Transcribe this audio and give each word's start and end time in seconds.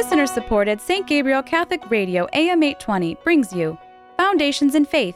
Listener 0.00 0.26
supported 0.26 0.80
St. 0.80 1.06
Gabriel 1.06 1.42
Catholic 1.42 1.90
Radio 1.90 2.26
AM 2.32 2.62
820 2.62 3.16
brings 3.16 3.52
you 3.52 3.76
Foundations 4.16 4.74
in 4.74 4.86
Faith. 4.86 5.14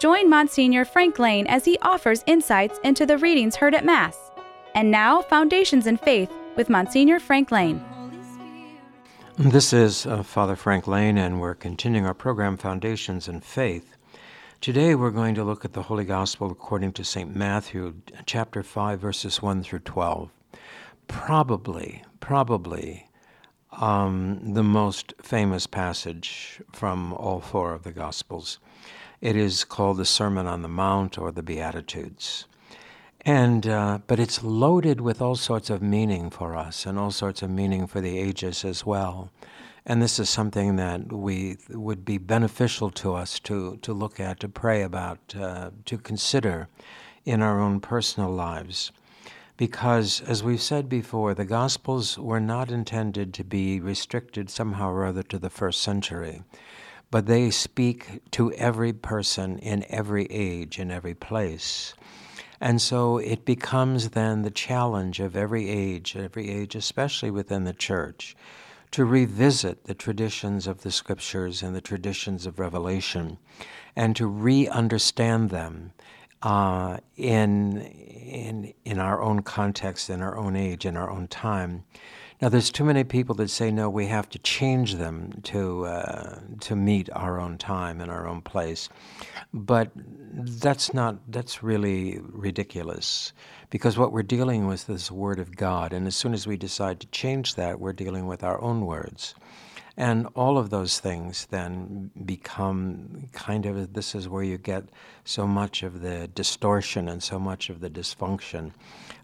Join 0.00 0.28
Monsignor 0.28 0.84
Frank 0.84 1.20
Lane 1.20 1.46
as 1.46 1.64
he 1.64 1.78
offers 1.78 2.24
insights 2.26 2.80
into 2.82 3.06
the 3.06 3.18
readings 3.18 3.54
heard 3.54 3.72
at 3.72 3.84
Mass. 3.84 4.18
And 4.74 4.90
now, 4.90 5.22
Foundations 5.22 5.86
in 5.86 5.96
Faith 5.96 6.28
with 6.56 6.68
Monsignor 6.68 7.20
Frank 7.20 7.52
Lane. 7.52 7.84
This 9.38 9.72
is 9.72 10.06
uh, 10.06 10.24
Father 10.24 10.56
Frank 10.56 10.88
Lane, 10.88 11.16
and 11.16 11.40
we're 11.40 11.54
continuing 11.54 12.04
our 12.04 12.12
program, 12.12 12.56
Foundations 12.56 13.28
in 13.28 13.40
Faith. 13.40 13.96
Today 14.60 14.96
we're 14.96 15.12
going 15.12 15.36
to 15.36 15.44
look 15.44 15.64
at 15.64 15.72
the 15.72 15.84
Holy 15.84 16.04
Gospel 16.04 16.50
according 16.50 16.94
to 16.94 17.04
St. 17.04 17.36
Matthew, 17.36 17.94
chapter 18.26 18.64
5, 18.64 18.98
verses 18.98 19.40
1 19.40 19.62
through 19.62 19.78
12. 19.78 20.30
Probably, 21.06 22.02
probably 22.18 23.06
um, 23.72 24.54
the 24.54 24.62
most 24.62 25.14
famous 25.22 25.66
passage 25.66 26.60
from 26.72 27.12
all 27.14 27.40
four 27.40 27.72
of 27.72 27.82
the 27.82 27.92
Gospels. 27.92 28.58
It 29.20 29.36
is 29.36 29.64
called 29.64 29.98
the 29.98 30.04
Sermon 30.04 30.46
on 30.46 30.62
the 30.62 30.68
Mount 30.68 31.18
or 31.18 31.30
the 31.30 31.42
Beatitudes. 31.42 32.46
And 33.22 33.66
uh, 33.66 33.98
but 34.06 34.18
it's 34.18 34.42
loaded 34.42 35.02
with 35.02 35.20
all 35.20 35.36
sorts 35.36 35.68
of 35.68 35.82
meaning 35.82 36.30
for 36.30 36.56
us 36.56 36.86
and 36.86 36.98
all 36.98 37.10
sorts 37.10 37.42
of 37.42 37.50
meaning 37.50 37.86
for 37.86 38.00
the 38.00 38.18
ages 38.18 38.64
as 38.64 38.86
well. 38.86 39.30
And 39.84 40.00
this 40.00 40.18
is 40.18 40.30
something 40.30 40.76
that 40.76 41.12
we 41.12 41.58
would 41.68 42.04
be 42.04 42.16
beneficial 42.16 42.90
to 42.90 43.14
us 43.14 43.38
to 43.40 43.76
to 43.82 43.92
look 43.92 44.20
at, 44.20 44.40
to 44.40 44.48
pray 44.48 44.82
about, 44.82 45.18
uh, 45.38 45.70
to 45.84 45.98
consider 45.98 46.68
in 47.26 47.42
our 47.42 47.60
own 47.60 47.80
personal 47.80 48.30
lives. 48.30 48.90
Because, 49.60 50.22
as 50.22 50.42
we've 50.42 50.62
said 50.62 50.88
before, 50.88 51.34
the 51.34 51.44
Gospels 51.44 52.18
were 52.18 52.40
not 52.40 52.70
intended 52.70 53.34
to 53.34 53.44
be 53.44 53.78
restricted 53.78 54.48
somehow 54.48 54.88
or 54.88 55.04
other 55.04 55.22
to 55.24 55.38
the 55.38 55.50
first 55.50 55.82
century, 55.82 56.42
but 57.10 57.26
they 57.26 57.50
speak 57.50 58.22
to 58.30 58.54
every 58.54 58.94
person 58.94 59.58
in 59.58 59.84
every 59.90 60.24
age, 60.30 60.78
in 60.78 60.90
every 60.90 61.12
place. 61.12 61.92
And 62.58 62.80
so 62.80 63.18
it 63.18 63.44
becomes 63.44 64.08
then 64.08 64.40
the 64.40 64.50
challenge 64.50 65.20
of 65.20 65.36
every 65.36 65.68
age, 65.68 66.16
every 66.16 66.48
age, 66.48 66.74
especially 66.74 67.30
within 67.30 67.64
the 67.64 67.74
church, 67.74 68.34
to 68.92 69.04
revisit 69.04 69.84
the 69.84 69.94
traditions 69.94 70.66
of 70.66 70.80
the 70.80 70.90
scriptures 70.90 71.62
and 71.62 71.76
the 71.76 71.82
traditions 71.82 72.46
of 72.46 72.58
revelation 72.58 73.36
and 73.94 74.16
to 74.16 74.26
re 74.26 74.66
understand 74.68 75.50
them 75.50 75.92
uh, 76.42 76.98
in, 77.16 77.78
in, 77.78 78.72
in 78.84 78.98
our 78.98 79.22
own 79.22 79.42
context, 79.42 80.10
in 80.10 80.22
our 80.22 80.36
own 80.36 80.56
age, 80.56 80.86
in 80.86 80.96
our 80.96 81.10
own 81.10 81.28
time. 81.28 81.84
Now, 82.40 82.48
there's 82.48 82.70
too 82.70 82.84
many 82.84 83.04
people 83.04 83.34
that 83.34 83.50
say, 83.50 83.70
no, 83.70 83.90
we 83.90 84.06
have 84.06 84.26
to 84.30 84.38
change 84.38 84.94
them 84.94 85.40
to, 85.42 85.84
uh, 85.84 86.40
to 86.60 86.74
meet 86.74 87.10
our 87.12 87.38
own 87.38 87.58
time 87.58 88.00
and 88.00 88.10
our 88.10 88.26
own 88.26 88.40
place. 88.40 88.88
But 89.52 89.90
that's 89.94 90.94
not, 90.94 91.18
that's 91.30 91.62
really 91.62 92.18
ridiculous 92.22 93.34
because 93.68 93.98
what 93.98 94.10
we're 94.10 94.22
dealing 94.22 94.66
with 94.66 94.88
is 94.88 95.08
the 95.08 95.14
Word 95.14 95.38
of 95.38 95.54
God. 95.54 95.92
And 95.92 96.06
as 96.06 96.16
soon 96.16 96.32
as 96.32 96.46
we 96.46 96.56
decide 96.56 97.00
to 97.00 97.06
change 97.08 97.56
that, 97.56 97.78
we're 97.78 97.92
dealing 97.92 98.26
with 98.26 98.42
our 98.42 98.58
own 98.62 98.86
words. 98.86 99.34
And 99.96 100.28
all 100.34 100.56
of 100.56 100.70
those 100.70 101.00
things 101.00 101.46
then 101.46 102.10
become 102.24 103.28
kind 103.32 103.66
of 103.66 103.92
this 103.92 104.14
is 104.14 104.28
where 104.28 104.42
you 104.42 104.56
get 104.56 104.84
so 105.24 105.46
much 105.46 105.82
of 105.82 106.00
the 106.00 106.28
distortion 106.28 107.08
and 107.08 107.22
so 107.22 107.38
much 107.38 107.70
of 107.70 107.80
the 107.80 107.90
dysfunction 107.90 108.72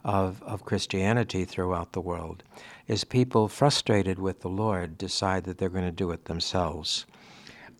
of, 0.04 0.42
of 0.42 0.64
Christianity 0.64 1.44
throughout 1.44 1.92
the 1.92 2.00
world 2.00 2.42
is 2.86 3.04
people 3.04 3.48
frustrated 3.48 4.18
with 4.18 4.40
the 4.40 4.48
Lord 4.48 4.98
decide 4.98 5.44
that 5.44 5.58
they're 5.58 5.68
going 5.68 5.84
to 5.84 5.90
do 5.90 6.10
it 6.10 6.26
themselves. 6.26 7.06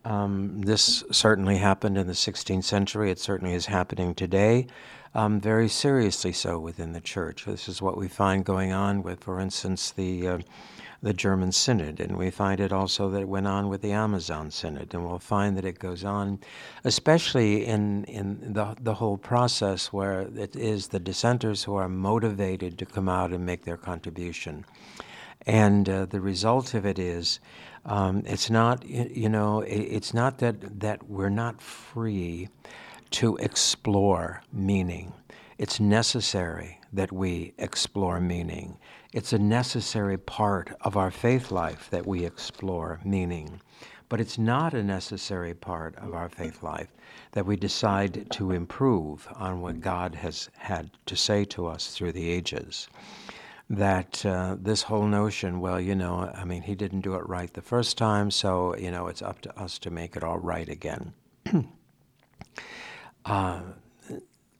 Um, 0.04 0.62
this 0.62 1.02
certainly 1.10 1.58
happened 1.58 1.98
in 1.98 2.06
the 2.06 2.12
16th 2.12 2.64
century. 2.64 3.10
It 3.10 3.18
certainly 3.18 3.54
is 3.54 3.66
happening 3.66 4.14
today, 4.14 4.68
um, 5.14 5.40
very 5.40 5.68
seriously 5.68 6.32
so 6.32 6.58
within 6.60 6.92
the 6.92 7.00
church. 7.00 7.44
This 7.44 7.68
is 7.68 7.82
what 7.82 7.96
we 7.96 8.06
find 8.06 8.44
going 8.44 8.72
on 8.72 9.02
with, 9.02 9.24
for 9.24 9.40
instance, 9.40 9.90
the 9.90 10.28
uh, 10.28 10.38
the 11.02 11.12
German 11.12 11.52
Synod, 11.52 12.00
and 12.00 12.16
we 12.16 12.30
find 12.30 12.60
it 12.60 12.72
also 12.72 13.10
that 13.10 13.20
it 13.20 13.28
went 13.28 13.46
on 13.46 13.68
with 13.68 13.82
the 13.82 13.92
Amazon 13.92 14.50
Synod, 14.50 14.94
and 14.94 15.06
we'll 15.06 15.18
find 15.18 15.56
that 15.56 15.64
it 15.64 15.78
goes 15.78 16.04
on, 16.04 16.38
especially 16.84 17.66
in, 17.66 18.04
in 18.04 18.52
the, 18.52 18.76
the 18.80 18.94
whole 18.94 19.16
process 19.18 19.92
where 19.92 20.22
it 20.36 20.56
is 20.56 20.88
the 20.88 21.00
dissenters 21.00 21.64
who 21.64 21.74
are 21.74 21.88
motivated 21.88 22.78
to 22.78 22.86
come 22.86 23.08
out 23.08 23.32
and 23.32 23.44
make 23.44 23.64
their 23.64 23.76
contribution. 23.76 24.64
And 25.46 25.88
uh, 25.88 26.06
the 26.06 26.20
result 26.20 26.74
of 26.74 26.84
it 26.84 26.98
is, 26.98 27.40
um, 27.84 28.22
it's 28.26 28.50
not, 28.50 28.84
you 28.84 29.28
know, 29.28 29.60
it's 29.60 30.12
not 30.12 30.38
that, 30.38 30.80
that 30.80 31.08
we're 31.08 31.28
not 31.28 31.60
free 31.60 32.48
to 33.10 33.36
explore 33.36 34.42
meaning. 34.52 35.12
It's 35.58 35.80
necessary 35.80 36.80
that 36.92 37.12
we 37.12 37.54
explore 37.56 38.20
meaning. 38.20 38.76
It's 39.14 39.32
a 39.32 39.38
necessary 39.38 40.18
part 40.18 40.76
of 40.82 40.98
our 40.98 41.10
faith 41.10 41.50
life 41.50 41.88
that 41.88 42.06
we 42.06 42.26
explore 42.26 43.00
meaning. 43.04 43.62
But 44.10 44.20
it's 44.20 44.36
not 44.36 44.74
a 44.74 44.84
necessary 44.84 45.54
part 45.54 45.96
of 45.96 46.12
our 46.12 46.28
faith 46.28 46.62
life 46.62 46.88
that 47.32 47.46
we 47.46 47.56
decide 47.56 48.30
to 48.32 48.50
improve 48.50 49.26
on 49.34 49.62
what 49.62 49.80
God 49.80 50.14
has 50.16 50.50
had 50.58 50.90
to 51.06 51.16
say 51.16 51.46
to 51.46 51.66
us 51.66 51.88
through 51.88 52.12
the 52.12 52.28
ages. 52.28 52.88
That 53.70 54.26
uh, 54.26 54.56
this 54.60 54.82
whole 54.82 55.06
notion, 55.06 55.60
well, 55.60 55.80
you 55.80 55.94
know, 55.94 56.30
I 56.34 56.44
mean, 56.44 56.62
he 56.62 56.74
didn't 56.74 57.00
do 57.00 57.14
it 57.14 57.26
right 57.26 57.52
the 57.52 57.62
first 57.62 57.96
time, 57.96 58.30
so, 58.30 58.76
you 58.76 58.90
know, 58.90 59.06
it's 59.06 59.22
up 59.22 59.40
to 59.40 59.58
us 59.58 59.78
to 59.80 59.90
make 59.90 60.16
it 60.16 60.22
all 60.22 60.38
right 60.38 60.68
again. 60.68 61.14
uh, 63.24 63.60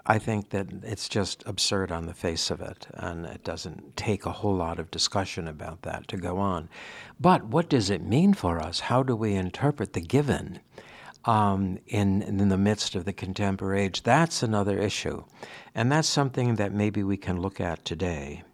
I 0.08 0.18
think 0.20 0.50
that 0.50 0.68
it's 0.84 1.08
just 1.08 1.42
absurd 1.46 1.90
on 1.90 2.06
the 2.06 2.14
face 2.14 2.50
of 2.50 2.60
it, 2.60 2.86
and 2.94 3.26
it 3.26 3.42
doesn't 3.42 3.96
take 3.96 4.24
a 4.24 4.30
whole 4.30 4.54
lot 4.54 4.78
of 4.78 4.90
discussion 4.92 5.48
about 5.48 5.82
that 5.82 6.06
to 6.08 6.16
go 6.16 6.38
on. 6.38 6.68
But 7.18 7.46
what 7.46 7.68
does 7.68 7.90
it 7.90 8.02
mean 8.02 8.32
for 8.32 8.60
us? 8.60 8.80
How 8.80 9.02
do 9.02 9.16
we 9.16 9.34
interpret 9.34 9.94
the 9.94 10.00
given 10.00 10.60
um, 11.24 11.78
in, 11.88 12.22
in 12.22 12.48
the 12.48 12.56
midst 12.56 12.94
of 12.94 13.04
the 13.04 13.12
contemporary 13.12 13.82
age? 13.82 14.04
That's 14.04 14.44
another 14.44 14.78
issue, 14.78 15.24
and 15.74 15.90
that's 15.90 16.08
something 16.08 16.54
that 16.54 16.72
maybe 16.72 17.02
we 17.02 17.16
can 17.16 17.40
look 17.40 17.60
at 17.60 17.84
today. 17.84 18.44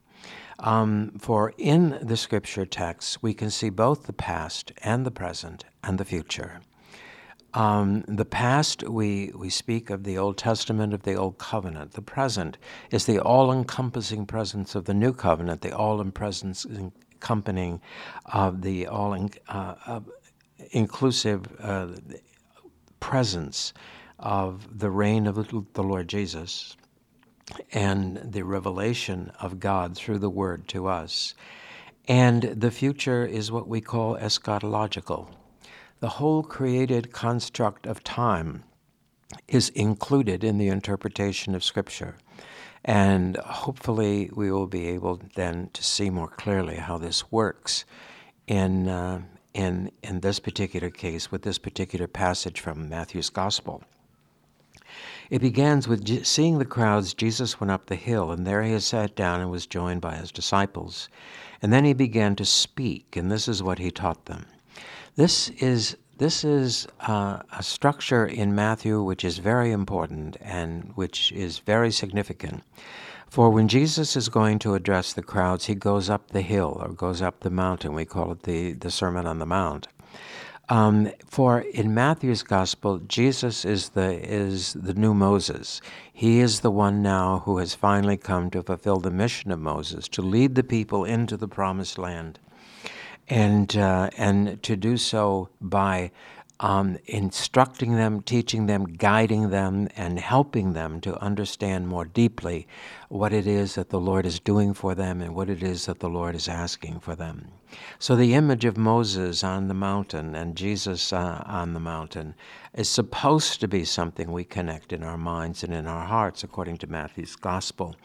Um, 0.59 1.13
for 1.19 1.53
in 1.59 1.99
the 2.01 2.17
scripture 2.17 2.65
texts, 2.65 3.23
we 3.23 3.35
can 3.35 3.51
see 3.51 3.69
both 3.69 4.05
the 4.05 4.13
past 4.15 4.73
and 4.83 5.05
the 5.05 5.11
present 5.11 5.65
and 5.83 5.99
the 5.99 6.05
future. 6.07 6.61
Um, 7.55 8.03
the 8.09 8.25
past, 8.25 8.83
we, 8.89 9.31
we 9.35 9.51
speak 9.51 9.91
of 9.91 10.05
the 10.05 10.17
Old 10.17 10.39
Testament, 10.39 10.95
of 10.95 11.03
the 11.03 11.15
Old 11.15 11.37
Covenant. 11.37 11.93
The 11.93 12.03
present 12.03 12.57
is 12.91 13.05
the 13.05 13.19
all 13.19 13.53
encompassing 13.53 14.25
presence 14.25 14.75
of 14.75 14.87
the 14.87 14.95
New 14.95 15.13
Covenant, 15.13 15.61
the 15.61 15.77
all 15.77 16.01
encompassing 16.01 17.81
of 18.27 18.63
the 18.63 18.87
all 18.87 19.13
in, 19.13 19.31
uh, 19.49 19.75
uh, 19.87 20.01
inclusive 20.71 21.45
uh, 21.61 21.89
presence 23.01 23.75
of 24.19 24.79
the 24.79 24.91
reign 24.91 25.27
of 25.27 25.35
the 25.75 25.83
Lord 25.83 26.09
Jesus 26.09 26.77
and 27.73 28.17
the 28.25 28.43
revelation 28.43 29.31
of 29.41 29.61
God 29.61 29.95
through 29.95 30.21
the 30.21 30.31
Word 30.31 30.69
to 30.69 30.87
us. 30.87 31.35
And 32.09 32.43
the 32.43 32.71
future 32.71 33.27
is 33.27 33.53
what 33.53 33.69
we 33.69 33.83
call 33.83 34.17
eschatological 34.17 35.29
the 36.03 36.19
whole 36.19 36.43
created 36.43 37.13
construct 37.13 37.87
of 37.87 38.03
time 38.03 38.65
is 39.47 39.69
included 39.69 40.43
in 40.43 40.59
the 40.59 40.67
interpretation 40.67 41.55
of 41.55 41.63
Scripture. 41.63 42.17
And 42.85 43.37
hopefully, 43.37 44.29
we 44.35 44.51
will 44.51 44.67
be 44.67 44.89
able 44.89 45.21
then 45.37 45.71
to 45.73 45.85
see 45.85 46.11
more 46.11 46.27
clearly 46.27 46.75
how 46.75 46.99
this 46.99 47.31
works 47.31 47.85
in, 48.49 48.89
uh, 48.89 49.23
in, 49.55 49.93
in 50.03 50.19
this 50.19 50.41
particular 50.41 50.91
case, 50.91 51.31
with 51.31 51.43
this 51.43 51.59
particular 51.59 52.09
passage 52.09 52.59
from 52.59 52.89
Matthew's 52.89 53.31
Gospel. 53.31 53.85
It 55.31 55.41
begins 55.41 55.87
with 55.87 56.27
seeing 56.27 56.59
the 56.59 56.65
crowds, 56.65 57.15
Jesus 57.15 57.61
went 57.61 57.71
up 57.71 57.87
the 57.87 57.95
hill, 57.95 58.33
and 58.33 58.45
there 58.45 58.65
he 58.65 58.77
sat 58.81 59.15
down 59.15 59.41
and 59.41 59.53
was 59.53 59.69
joined 59.69 60.01
by 60.01 60.17
his 60.17 60.33
disciples. 60.33 61.09
And 61.63 61.73
then 61.73 61.85
he 61.85 61.93
began 61.93 62.35
to 62.35 62.45
speak, 62.45 63.17
and 63.17 63.31
this 63.31 63.47
is 63.47 63.63
what 63.63 63.79
he 63.79 63.93
taught 63.93 64.25
them. 64.25 64.47
This 65.15 65.51
is 65.51 65.99
this 66.17 66.43
is 66.43 66.87
uh, 67.01 67.41
a 67.53 67.63
structure 67.63 68.25
in 68.25 68.55
Matthew 68.55 69.03
which 69.03 69.25
is 69.25 69.39
very 69.39 69.71
important 69.71 70.39
and 70.41 70.93
which 70.95 71.31
is 71.33 71.59
very 71.59 71.91
significant. 71.91 72.63
For 73.29 73.51
when 73.51 73.69
Jesus 73.69 74.17
is 74.17 74.31
going 74.31 74.59
to 74.61 74.75
address 74.75 75.13
the 75.13 75.23
crowds, 75.23 75.67
he 75.67 75.75
goes 75.75 76.09
up 76.09 76.29
the 76.29 76.41
hill 76.41 76.79
or 76.81 76.95
goes 76.95 77.21
up 77.21 77.41
the 77.41 77.51
mountain. 77.51 77.93
We 77.93 78.07
call 78.07 78.33
it 78.33 78.45
the, 78.45 78.73
the 78.73 78.91
Sermon 78.91 79.27
on 79.27 79.39
the 79.39 79.45
Mount. 79.45 79.89
Um, 80.71 81.13
for 81.27 81.61
in 81.61 81.93
Matthew's 81.93 82.43
gospel, 82.43 82.99
Jesus 83.01 83.67
is 83.67 83.91
the 83.91 84.19
is 84.27 84.73
the 84.73 84.95
new 84.95 85.13
Moses. 85.13 85.83
He 86.11 86.41
is 86.41 86.61
the 86.61 86.71
one 86.71 87.03
now 87.03 87.43
who 87.45 87.59
has 87.59 87.75
finally 87.75 88.17
come 88.17 88.49
to 88.51 88.63
fulfill 88.63 88.99
the 88.99 89.11
mission 89.11 89.51
of 89.51 89.59
Moses 89.59 90.09
to 90.09 90.23
lead 90.23 90.55
the 90.55 90.65
people 90.65 91.05
into 91.05 91.37
the 91.37 91.49
promised 91.49 91.99
land. 91.99 92.39
And 93.33 93.77
uh, 93.79 94.11
and 94.19 94.63
to 94.63 94.77
do 94.77 94.99
so 94.99 95.49
by 95.61 96.11
um, 96.61 96.97
instructing 97.07 97.97
them, 97.97 98.21
teaching 98.23 98.67
them, 98.67 98.85
guiding 98.85 99.51
them, 99.51 99.89
and 99.97 100.21
helping 100.21 100.75
them 100.75 101.01
to 101.01 101.21
understand 101.21 101.89
more 101.89 102.05
deeply 102.05 102.69
what 103.09 103.33
it 103.33 103.47
is 103.47 103.75
that 103.75 103.89
the 103.89 103.99
Lord 103.99 104.27
is 104.27 104.39
doing 104.39 104.73
for 104.73 104.95
them 104.95 105.21
and 105.21 105.35
what 105.35 105.51
it 105.51 105.63
is 105.63 105.87
that 105.87 105.99
the 105.99 106.09
Lord 106.09 106.37
is 106.37 106.47
asking 106.47 107.01
for 107.01 107.17
them. 107.17 107.49
So, 107.99 108.15
the 108.15 108.35
image 108.35 108.67
of 108.67 108.77
Moses 108.77 109.43
on 109.43 109.69
the 109.69 109.75
mountain 109.75 110.35
and 110.35 110.55
Jesus 110.55 111.13
uh, 111.13 111.43
on 111.47 111.73
the 111.73 111.81
mountain 111.81 112.35
is 112.75 112.89
supposed 112.89 113.61
to 113.61 113.67
be 113.67 113.85
something 113.85 114.31
we 114.31 114.45
connect 114.45 114.93
in 114.93 115.03
our 115.03 115.19
minds 115.19 115.65
and 115.65 115.73
in 115.73 115.87
our 115.87 116.07
hearts, 116.07 116.45
according 116.45 116.77
to 116.79 116.87
Matthew's 116.87 117.35
Gospel. 117.35 117.97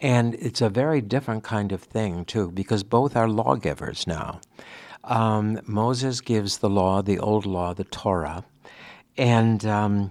And 0.00 0.34
it's 0.34 0.60
a 0.60 0.68
very 0.68 1.00
different 1.00 1.42
kind 1.42 1.72
of 1.72 1.82
thing, 1.82 2.24
too, 2.24 2.50
because 2.50 2.82
both 2.82 3.16
are 3.16 3.28
lawgivers 3.28 4.06
now. 4.06 4.40
Um, 5.04 5.60
Moses 5.66 6.20
gives 6.20 6.58
the 6.58 6.68
law, 6.68 7.00
the 7.00 7.18
old 7.18 7.46
law, 7.46 7.72
the 7.72 7.84
Torah, 7.84 8.44
and 9.16 9.64
um, 9.64 10.10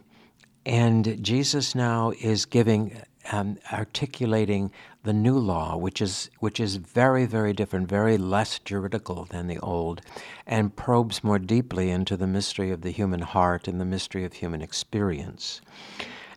and 0.65 1.23
Jesus 1.23 1.75
now 1.75 2.11
is 2.19 2.45
giving, 2.45 2.99
um, 3.31 3.57
articulating 3.71 4.71
the 5.03 5.13
new 5.13 5.37
law, 5.37 5.77
which 5.77 6.01
is 6.01 6.29
which 6.39 6.59
is 6.59 6.77
very 6.77 7.25
very 7.25 7.53
different, 7.53 7.89
very 7.89 8.17
less 8.17 8.57
juridical 8.59 9.25
than 9.25 9.47
the 9.47 9.59
old, 9.59 10.01
and 10.47 10.75
probes 10.75 11.23
more 11.23 11.39
deeply 11.39 11.91
into 11.91 12.15
the 12.17 12.25
mystery 12.25 12.71
of 12.71 12.81
the 12.81 12.91
human 12.91 13.21
heart 13.21 13.67
and 13.67 13.79
the 13.79 13.85
mystery 13.85 14.23
of 14.23 14.33
human 14.33 14.61
experience. 14.61 15.61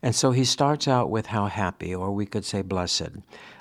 And 0.02 0.14
so 0.14 0.30
he 0.30 0.44
starts 0.44 0.86
out 0.86 1.10
with 1.10 1.26
how 1.26 1.46
happy, 1.46 1.94
or 1.94 2.12
we 2.12 2.26
could 2.26 2.44
say 2.44 2.62
blessed, 2.62 3.10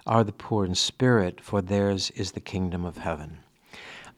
are 0.05 0.23
the 0.23 0.31
poor 0.31 0.65
in 0.65 0.75
spirit, 0.75 1.41
for 1.41 1.61
theirs 1.61 2.11
is 2.11 2.31
the 2.31 2.39
kingdom 2.39 2.85
of 2.85 2.97
heaven. 2.97 3.39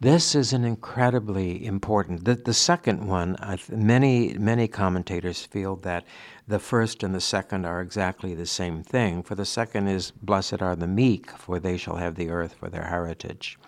This 0.01 0.33
is 0.33 0.53
an 0.53 0.63
incredibly 0.63 1.65
important. 1.65 2.23
The, 2.23 2.35
the 2.35 2.53
second 2.53 3.05
one, 3.05 3.35
many 3.69 4.33
many 4.37 4.67
commentators 4.69 5.45
feel 5.45 5.75
that 5.77 6.05
the 6.47 6.59
first 6.59 7.03
and 7.03 7.13
the 7.13 7.19
second 7.19 7.65
are 7.65 7.81
exactly 7.81 8.33
the 8.33 8.45
same 8.45 8.81
thing. 8.81 9.23
For 9.23 9.35
the 9.35 9.45
second 9.45 9.89
is, 9.89 10.11
"Blessed 10.11 10.61
are 10.61 10.77
the 10.77 10.87
meek, 10.87 11.31
for 11.31 11.59
they 11.59 11.75
shall 11.75 11.97
have 11.97 12.15
the 12.15 12.29
earth 12.29 12.53
for 12.53 12.69
their 12.69 12.85
heritage." 12.85 13.59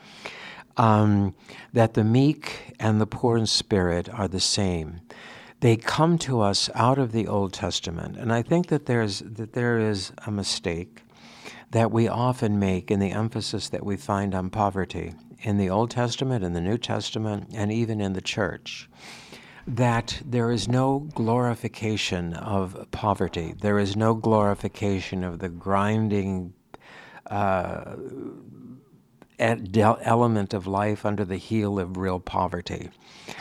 Um, 0.78 1.36
that 1.74 1.96
the 1.96 2.06
meek 2.06 2.76
and 2.80 3.02
the 3.02 3.08
poor 3.08 3.38
in 3.38 3.46
spirit 3.46 4.08
are 4.14 4.30
the 4.30 4.40
same. 4.40 5.02
They 5.62 5.78
come 5.78 6.18
to 6.20 6.42
us 6.42 6.70
out 6.74 6.98
of 6.98 7.12
the 7.12 7.28
Old 7.28 7.54
Testament, 7.54 8.18
and 8.18 8.34
I 8.34 8.42
think 8.42 8.68
that 8.68 8.88
there's 8.88 9.20
that 9.20 9.54
there 9.54 9.80
is 9.80 10.12
a 10.26 10.32
mistake 10.32 11.04
that 11.70 11.92
we 11.92 12.08
often 12.08 12.60
make 12.60 12.92
in 12.92 13.00
the 13.00 13.12
emphasis 13.12 13.70
that 13.70 13.86
we 13.86 13.96
find 13.96 14.36
on 14.36 14.50
poverty 14.50 15.14
in 15.44 15.58
the 15.58 15.70
Old 15.70 15.92
Testament, 15.92 16.44
in 16.44 16.54
the 16.54 16.62
New 16.62 16.78
Testament, 16.78 17.52
and 17.54 17.72
even 17.72 18.02
in 18.02 18.14
the 18.14 18.22
church 18.22 18.90
that 19.68 20.20
there 20.26 20.52
is 20.52 20.68
no 20.68 21.08
glorification 21.14 22.34
of 22.34 22.88
poverty. 22.92 23.54
There 23.62 23.78
is 23.78 23.96
no 23.96 24.16
glorification 24.16 25.24
of 25.24 25.40
the 25.40 25.50
grinding 25.50 26.54
uh, 27.28 27.96
element 29.42 30.54
of 30.54 30.68
life 30.68 31.06
under 31.06 31.26
the 31.26 31.38
heel 31.38 31.80
of 31.80 31.98
real 31.98 32.20
poverty. 32.20 32.90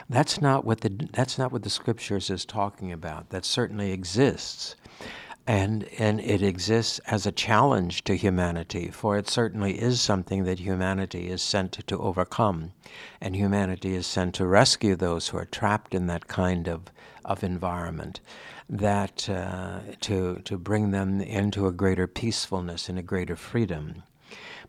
That's 0.09 0.41
not 0.41 0.65
what 0.65 0.81
the 0.81 1.09
that's 1.13 1.39
not 1.39 1.53
what 1.53 1.63
the 1.63 1.71
scriptures 1.71 2.31
is 2.31 2.45
talking 2.45 2.93
about. 2.93 3.31
That 3.31 3.45
certainly 3.45 3.93
exists, 3.93 4.77
and 5.47 5.85
and 5.99 6.21
it 6.21 6.43
exists 6.43 7.01
as 7.07 7.27
a 7.27 7.33
challenge 7.33 8.05
to 8.05 8.17
humanity 8.17 8.89
for 8.89 9.19
it 9.19 9.29
certainly 9.29 9.81
is 9.81 10.01
something 10.01 10.45
that 10.45 10.61
humanity 10.61 11.29
is 11.29 11.43
sent 11.43 11.73
to 11.73 11.99
overcome 11.99 12.73
and 13.21 13.35
humanity 13.35 13.95
is 13.95 14.07
sent 14.07 14.35
to 14.35 14.47
rescue 14.47 14.95
those 14.95 15.29
who 15.29 15.39
are 15.39 15.47
trapped 15.47 15.95
in 15.95 16.07
that 16.07 16.29
kind 16.29 16.69
of 16.69 16.83
of 17.25 17.43
environment 17.43 18.21
that 18.69 19.29
uh, 19.29 19.81
to 20.01 20.37
to 20.45 20.57
bring 20.57 20.91
them 20.93 21.21
into 21.21 21.67
a 21.67 21.73
greater 21.73 22.07
peacefulness 22.07 22.89
and 22.89 22.99
a 22.99 23.03
greater 23.03 23.37
freedom 23.37 24.03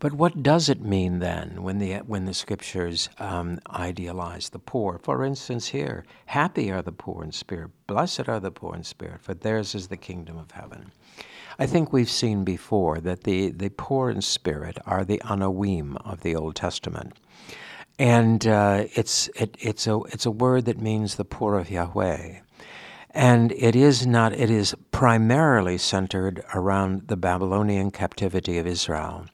but 0.01 0.13
what 0.13 0.41
does 0.41 0.67
it 0.67 0.81
mean 0.81 1.19
then 1.19 1.61
when 1.61 1.77
the, 1.77 1.97
when 1.97 2.25
the 2.25 2.33
scriptures 2.33 3.07
um, 3.19 3.59
idealize 3.69 4.49
the 4.49 4.57
poor? 4.57 4.97
For 4.97 5.23
instance, 5.23 5.67
here, 5.67 6.05
happy 6.25 6.71
are 6.71 6.81
the 6.81 6.91
poor 6.91 7.23
in 7.23 7.31
spirit, 7.31 7.69
blessed 7.85 8.27
are 8.27 8.39
the 8.39 8.49
poor 8.49 8.73
in 8.73 8.83
spirit, 8.83 9.21
for 9.21 9.35
theirs 9.35 9.75
is 9.75 9.89
the 9.89 9.97
kingdom 9.97 10.39
of 10.39 10.49
heaven. 10.49 10.91
I 11.59 11.67
think 11.67 11.93
we've 11.93 12.09
seen 12.09 12.43
before 12.43 12.99
that 13.01 13.25
the, 13.25 13.51
the 13.51 13.69
poor 13.69 14.09
in 14.09 14.21
spirit 14.21 14.79
are 14.87 15.05
the 15.05 15.21
anawim 15.23 15.97
of 16.03 16.21
the 16.21 16.35
Old 16.35 16.55
Testament. 16.55 17.13
And 17.99 18.47
uh, 18.47 18.85
it's, 18.95 19.27
it, 19.35 19.55
it's, 19.59 19.85
a, 19.85 19.99
it's 20.11 20.25
a 20.25 20.31
word 20.31 20.65
that 20.65 20.81
means 20.81 21.13
the 21.13 21.25
poor 21.25 21.59
of 21.59 21.69
Yahweh. 21.69 22.39
And 23.11 23.51
it 23.51 23.75
is 23.75 24.07
not, 24.07 24.33
it 24.33 24.49
is 24.49 24.73
primarily 24.89 25.77
centered 25.77 26.43
around 26.55 27.07
the 27.07 27.17
Babylonian 27.17 27.91
captivity 27.91 28.57
of 28.57 28.65
Israel 28.65 29.27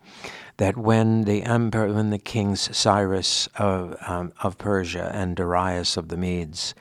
that 0.58 0.76
when 0.76 1.24
the 1.24 1.44
emperor, 1.44 1.94
when 1.94 2.10
the 2.10 2.18
kings 2.18 2.76
Cyrus 2.76 3.48
of, 3.58 3.96
um, 4.08 4.34
of 4.42 4.58
Persia 4.58 5.12
and 5.14 5.36
Darius 5.36 5.98
of 5.98 6.10
the 6.10 6.18
Medes 6.18 6.74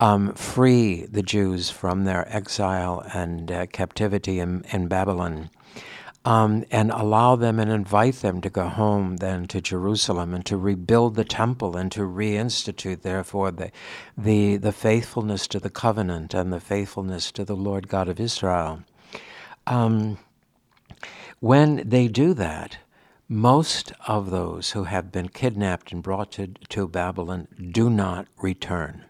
um, 0.00 0.34
free 0.34 1.06
the 1.06 1.22
Jews 1.22 1.70
from 1.70 2.04
their 2.04 2.26
exile 2.34 3.04
and 3.14 3.50
uh, 3.50 3.66
captivity 3.66 4.38
in, 4.38 4.64
in 4.70 4.88
Babylon, 4.88 5.48
um, 6.26 6.64
and 6.70 6.90
allow 6.90 7.36
them 7.36 7.58
and 7.58 7.70
invite 7.70 8.16
them 8.16 8.40
to 8.40 8.50
go 8.50 8.68
home 8.68 9.18
then 9.18 9.46
to 9.46 9.60
Jerusalem 9.60 10.34
and 10.34 10.44
to 10.46 10.56
rebuild 10.56 11.14
the 11.14 11.24
temple 11.24 11.76
and 11.76 11.90
to 11.92 12.00
reinstitute, 12.00 13.02
therefore, 13.02 13.52
the, 13.52 13.70
the, 14.18 14.56
the 14.56 14.72
faithfulness 14.72 15.46
to 15.46 15.60
the 15.60 15.70
covenant 15.70 16.34
and 16.34 16.52
the 16.52 16.60
faithfulness 16.60 17.30
to 17.32 17.44
the 17.44 17.56
Lord 17.56 17.88
God 17.88 18.08
of 18.08 18.20
Israel. 18.20 18.82
Um, 19.66 20.18
when 21.40 21.88
they 21.88 22.08
do 22.08 22.34
that, 22.34 22.78
most 23.28 23.92
of 24.06 24.30
those 24.30 24.70
who 24.72 24.84
have 24.84 25.10
been 25.10 25.28
kidnapped 25.28 25.92
and 25.92 26.02
brought 26.02 26.32
to, 26.32 26.48
to 26.68 26.86
Babylon 26.86 27.48
do 27.72 27.90
not 27.90 28.26
return. 28.40 29.04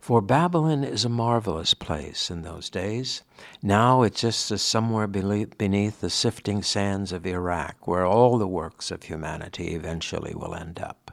For 0.00 0.20
Babylon 0.20 0.84
is 0.84 1.04
a 1.04 1.08
marvelous 1.08 1.74
place 1.74 2.30
in 2.30 2.42
those 2.42 2.70
days. 2.70 3.22
Now 3.62 4.02
it's 4.02 4.20
just 4.20 4.50
as 4.52 4.62
somewhere 4.62 5.08
beneath 5.08 6.00
the 6.00 6.10
sifting 6.10 6.62
sands 6.62 7.10
of 7.10 7.26
Iraq, 7.26 7.88
where 7.88 8.06
all 8.06 8.38
the 8.38 8.46
works 8.46 8.92
of 8.92 9.02
humanity 9.02 9.74
eventually 9.74 10.32
will 10.34 10.54
end 10.54 10.78
up. 10.78 11.10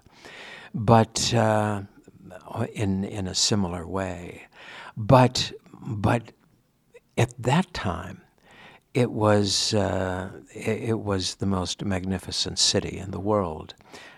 But 0.75 1.33
uh, 1.33 1.83
in, 2.73 3.03
in 3.03 3.27
a 3.27 3.35
similar 3.35 3.87
way. 3.87 4.43
But, 4.95 5.53
but 5.73 6.31
at 7.17 7.33
that 7.41 7.73
time, 7.73 8.21
it 8.93 9.11
was 9.11 9.73
uh, 9.73 10.29
it 10.53 10.99
was 10.99 11.35
the 11.35 11.47
most 11.47 11.83
magnificent 11.83 12.59
city 12.59 12.97
in 12.97 13.11
the 13.11 13.19
world. 13.19 13.73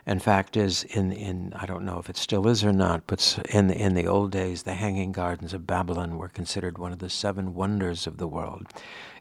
In 0.05 0.19
fact, 0.19 0.55
is 0.57 0.83
in, 0.83 1.11
in 1.13 1.53
I 1.55 1.65
don't 1.65 1.85
know 1.85 1.97
if 1.97 2.09
it 2.09 2.17
still 2.17 2.47
is 2.47 2.63
or 2.63 2.73
not, 2.73 3.07
but 3.07 3.39
in 3.49 3.71
in 3.71 3.93
the 3.93 4.05
old 4.05 4.31
days, 4.31 4.63
the 4.63 4.73
Hanging 4.73 5.13
Gardens 5.13 5.53
of 5.53 5.65
Babylon 5.65 6.17
were 6.17 6.27
considered 6.27 6.77
one 6.77 6.91
of 6.91 6.99
the 6.99 7.09
seven 7.09 7.53
wonders 7.53 8.05
of 8.05 8.17
the 8.17 8.27
world. 8.27 8.67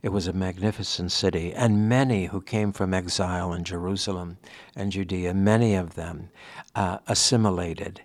It 0.03 0.09
was 0.09 0.27
a 0.27 0.33
magnificent 0.33 1.13
city, 1.13 1.53
and 1.55 1.89
many 1.89 2.27
who 2.27 2.41
came 2.41 2.73
from 2.73 2.93
exile 2.93 3.53
in 3.53 3.63
Jerusalem 3.63 4.39
and 4.75 4.91
Judea, 4.91 5.35
many 5.35 5.77
of 5.77 5.95
them 5.95 6.31
uh, 6.75 6.99
assimilated 7.07 8.03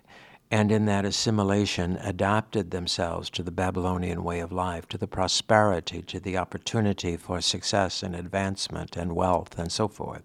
and 0.50 0.72
in 0.72 0.84
that 0.86 1.04
assimilation 1.04 1.96
adapted 1.98 2.70
themselves 2.70 3.30
to 3.30 3.42
the 3.42 3.52
Babylonian 3.52 4.24
way 4.24 4.40
of 4.40 4.50
life, 4.50 4.88
to 4.88 4.98
the 4.98 5.06
prosperity, 5.06 6.02
to 6.02 6.18
the 6.18 6.36
opportunity 6.36 7.16
for 7.16 7.40
success 7.40 8.02
and 8.02 8.16
advancement 8.16 8.96
and 8.96 9.14
wealth 9.14 9.58
and 9.58 9.70
so 9.70 9.86
forth. 9.86 10.22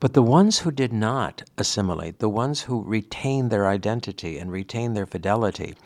But 0.00 0.12
the 0.12 0.22
ones 0.22 0.58
who 0.58 0.72
did 0.72 0.92
not 0.92 1.44
assimilate, 1.56 2.18
the 2.18 2.28
ones 2.28 2.62
who 2.62 2.82
retained 2.82 3.50
their 3.50 3.68
identity 3.68 4.38
and 4.38 4.50
retained 4.50 4.96
their 4.96 5.06
fidelity, 5.06 5.76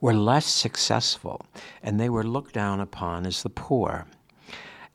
were 0.00 0.14
less 0.14 0.46
successful, 0.46 1.44
and 1.82 2.00
they 2.00 2.08
were 2.08 2.24
looked 2.24 2.54
down 2.54 2.80
upon 2.80 3.26
as 3.26 3.42
the 3.42 3.50
poor. 3.50 4.06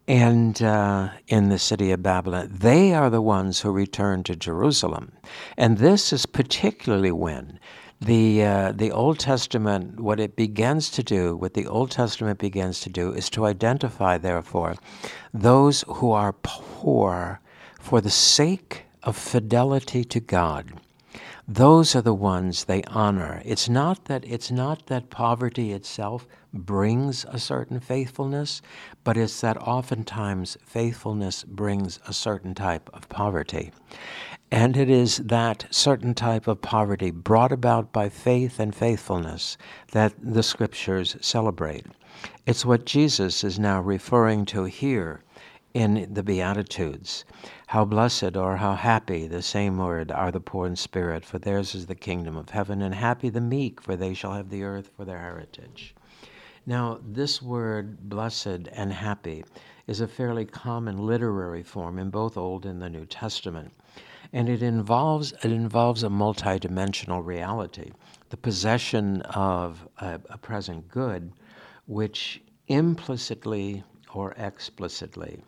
And 0.07 0.61
uh, 0.61 1.11
in 1.27 1.49
the 1.49 1.59
city 1.59 1.91
of 1.91 2.03
Babylon, 2.03 2.49
they 2.51 2.93
are 2.93 3.09
the 3.09 3.21
ones 3.21 3.61
who 3.61 3.71
return 3.71 4.23
to 4.23 4.35
Jerusalem. 4.35 5.13
And 5.55 5.77
this 5.77 6.11
is 6.11 6.25
particularly 6.25 7.11
when 7.11 7.59
the 8.01 8.43
uh, 8.43 8.71
the 8.73 8.91
Old 8.91 9.19
Testament, 9.19 9.99
what 9.99 10.19
it 10.19 10.35
begins 10.35 10.89
to 10.91 11.03
do, 11.03 11.35
what 11.35 11.53
the 11.53 11.67
Old 11.67 11.91
Testament 11.91 12.39
begins 12.39 12.81
to 12.81 12.89
do, 12.89 13.13
is 13.13 13.29
to 13.31 13.45
identify, 13.45 14.17
therefore, 14.17 14.75
those 15.33 15.83
who 15.87 16.11
are 16.11 16.33
poor 16.43 17.39
for 17.79 18.01
the 18.01 18.09
sake 18.09 18.85
of 19.03 19.17
fidelity 19.17 20.03
to 20.05 20.19
God. 20.19 20.73
Those 21.47 21.93
are 21.93 22.01
the 22.01 22.13
ones 22.13 22.63
they 22.63 22.83
honor. 22.83 23.41
It's 23.43 23.67
not 23.67 24.05
that 24.05 24.23
it's 24.25 24.49
not 24.49 24.85
that 24.87 25.09
poverty 25.09 25.73
itself 25.73 26.25
brings 26.53 27.25
a 27.25 27.37
certain 27.37 27.81
faithfulness, 27.81 28.61
but 29.03 29.17
it's 29.17 29.41
that 29.41 29.57
oftentimes 29.57 30.57
faithfulness 30.65 31.43
brings 31.43 31.99
a 32.07 32.13
certain 32.13 32.55
type 32.55 32.89
of 32.93 33.09
poverty. 33.09 33.71
And 34.53 34.77
it 34.77 34.87
is 34.87 35.17
that 35.17 35.65
certain 35.71 36.13
type 36.13 36.47
of 36.47 36.61
poverty 36.61 37.09
brought 37.09 37.51
about 37.51 37.91
by 37.91 38.07
faith 38.07 38.59
and 38.59 38.75
faithfulness 38.75 39.57
that 39.93 40.13
the 40.21 40.43
scriptures 40.43 41.17
celebrate. 41.21 41.87
It's 42.45 42.63
what 42.63 42.85
Jesus 42.85 43.43
is 43.43 43.57
now 43.57 43.81
referring 43.81 44.45
to 44.45 44.65
here 44.65 45.23
in 45.73 46.07
the 46.13 46.21
Beatitudes. 46.21 47.25
How 47.65 47.83
blessed 47.83 48.37
or 48.37 48.57
how 48.57 48.75
happy, 48.75 49.25
the 49.25 49.41
same 49.41 49.79
word, 49.79 50.11
are 50.11 50.31
the 50.31 50.39
poor 50.39 50.67
in 50.67 50.75
spirit, 50.75 51.25
for 51.25 51.39
theirs 51.39 51.73
is 51.73 51.87
the 51.87 51.95
kingdom 51.95 52.37
of 52.37 52.49
heaven, 52.49 52.83
and 52.83 52.93
happy 52.93 53.29
the 53.29 53.41
meek, 53.41 53.81
for 53.81 53.95
they 53.95 54.13
shall 54.13 54.33
have 54.33 54.51
the 54.51 54.61
earth 54.61 54.91
for 54.95 55.03
their 55.03 55.17
heritage. 55.17 55.95
Now, 56.67 56.99
this 57.03 57.41
word, 57.41 58.07
blessed 58.07 58.69
and 58.71 58.93
happy, 58.93 59.45
is 59.87 59.99
a 59.99 60.07
fairly 60.07 60.45
common 60.45 60.99
literary 60.99 61.63
form 61.63 61.97
in 61.97 62.11
both 62.11 62.37
Old 62.37 62.67
and 62.67 62.79
the 62.79 62.89
New 62.91 63.07
Testament. 63.07 63.73
And 64.33 64.49
it 64.49 64.63
involves, 64.63 65.31
it 65.43 65.51
involves 65.51 66.03
a 66.03 66.09
multidimensional 66.09 67.23
reality, 67.23 67.91
the 68.29 68.37
possession 68.37 69.21
of 69.21 69.87
a, 69.99 70.19
a 70.29 70.37
present 70.39 70.89
good, 70.89 71.31
which 71.85 72.41
implicitly 72.67 73.83
or 74.13 74.33
explicitly 74.33 75.43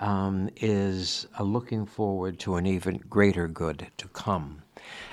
um, 0.00 0.50
is 0.56 1.26
a 1.38 1.44
looking 1.44 1.86
forward 1.86 2.38
to 2.40 2.56
an 2.56 2.66
even 2.66 2.98
greater 3.08 3.46
good 3.46 3.86
to 3.98 4.08
come. 4.08 4.62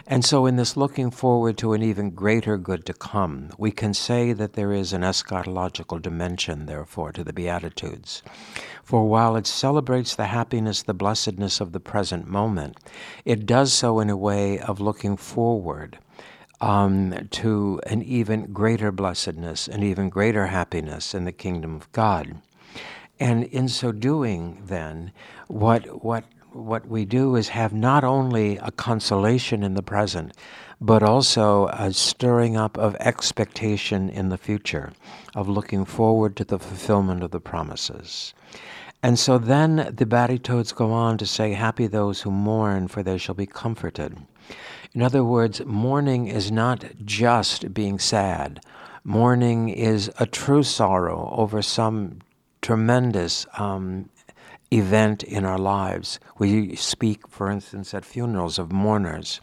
And 0.06 0.26
so, 0.26 0.46
in 0.46 0.58
this 0.58 0.76
looking 0.76 1.12
forward 1.12 1.58
to 1.60 1.74
an 1.74 1.82
even 1.82 2.12
greater 2.12 2.58
good 2.58 2.86
to 2.88 2.94
come, 2.94 3.52
we 3.58 3.72
can 3.72 3.94
say 3.94 4.34
that 4.34 4.54
there 4.54 4.74
is 4.74 4.92
an 4.92 5.02
eschatological 5.02 6.02
dimension, 6.02 6.66
therefore, 6.66 7.14
to 7.14 7.24
the 7.24 7.32
Beatitudes. 7.32 8.22
For 8.84 9.08
while 9.08 9.38
it 9.38 9.48
celebrates 9.48 10.16
the 10.16 10.26
happiness, 10.26 10.84
the 10.84 10.94
blessedness 10.94 11.62
of 11.62 11.72
the 11.72 11.80
present 11.80 12.28
moment, 12.28 12.78
it 13.24 13.46
does 13.46 13.72
so 13.72 14.02
in 14.02 14.10
a 14.10 14.18
way 14.18 14.60
of 14.60 14.82
looking 14.82 15.16
forward 15.16 16.00
um, 16.60 17.28
to 17.32 17.80
an 17.88 18.02
even 18.04 18.52
greater 18.52 18.92
blessedness, 18.92 19.68
an 19.68 19.84
even 19.84 20.10
greater 20.10 20.48
happiness 20.48 21.14
in 21.14 21.24
the 21.24 21.32
kingdom 21.32 21.76
of 21.76 21.92
God. 21.94 22.42
And 23.20 23.44
in 23.46 23.70
so 23.70 23.92
doing, 23.92 24.64
then, 24.66 25.14
what, 25.48 26.04
what, 26.04 26.26
what 26.54 26.88
we 26.88 27.06
do 27.06 27.36
is 27.36 27.50
have 27.50 27.74
not 27.74 28.04
only 28.04 28.58
a 28.58 28.72
consolation 28.72 29.64
in 29.64 29.74
the 29.74 29.84
present, 29.84 30.34
but 30.80 31.02
also 31.02 31.68
a 31.68 31.92
stirring 31.94 32.56
up 32.56 32.78
of 32.78 32.96
expectation 33.00 34.10
in 34.10 34.30
the 34.30 34.38
future, 34.38 34.94
of 35.36 35.50
looking 35.50 35.86
forward 35.86 36.36
to 36.36 36.44
the 36.44 36.60
fulfillment 36.60 37.24
of 37.24 37.32
the 37.32 37.40
promises. 37.40 38.34
And 39.02 39.20
so 39.20 39.38
then 39.38 39.94
the 39.96 40.06
Beatitudes 40.06 40.72
go 40.72 40.92
on 40.92 41.18
to 41.18 41.26
say, 41.26 41.54
Happy 41.54 41.88
those 41.88 42.22
who 42.22 42.32
mourn, 42.32 42.88
for 42.88 43.04
they 43.04 43.18
shall 43.18 43.36
be 43.36 43.46
comforted. 43.46 44.18
In 44.94 45.02
other 45.02 45.24
words, 45.24 45.66
mourning 45.66 46.28
is 46.28 46.52
not 46.52 46.86
just 47.04 47.74
being 47.74 48.00
sad. 48.00 48.62
Mourning 49.04 49.70
is 49.70 50.12
a 50.20 50.26
true 50.26 50.64
sorrow 50.64 51.34
over 51.36 51.62
some 51.62 52.20
tremendous 52.62 53.46
um, 53.58 54.10
event 54.78 55.24
in 55.24 55.46
our 55.46 55.58
lives. 55.58 56.20
We 56.38 56.76
speak, 56.76 57.28
for 57.28 57.50
instance, 57.50 57.94
at 57.94 58.06
funerals 58.06 58.60
of 58.60 58.72
mourners. 58.72 59.40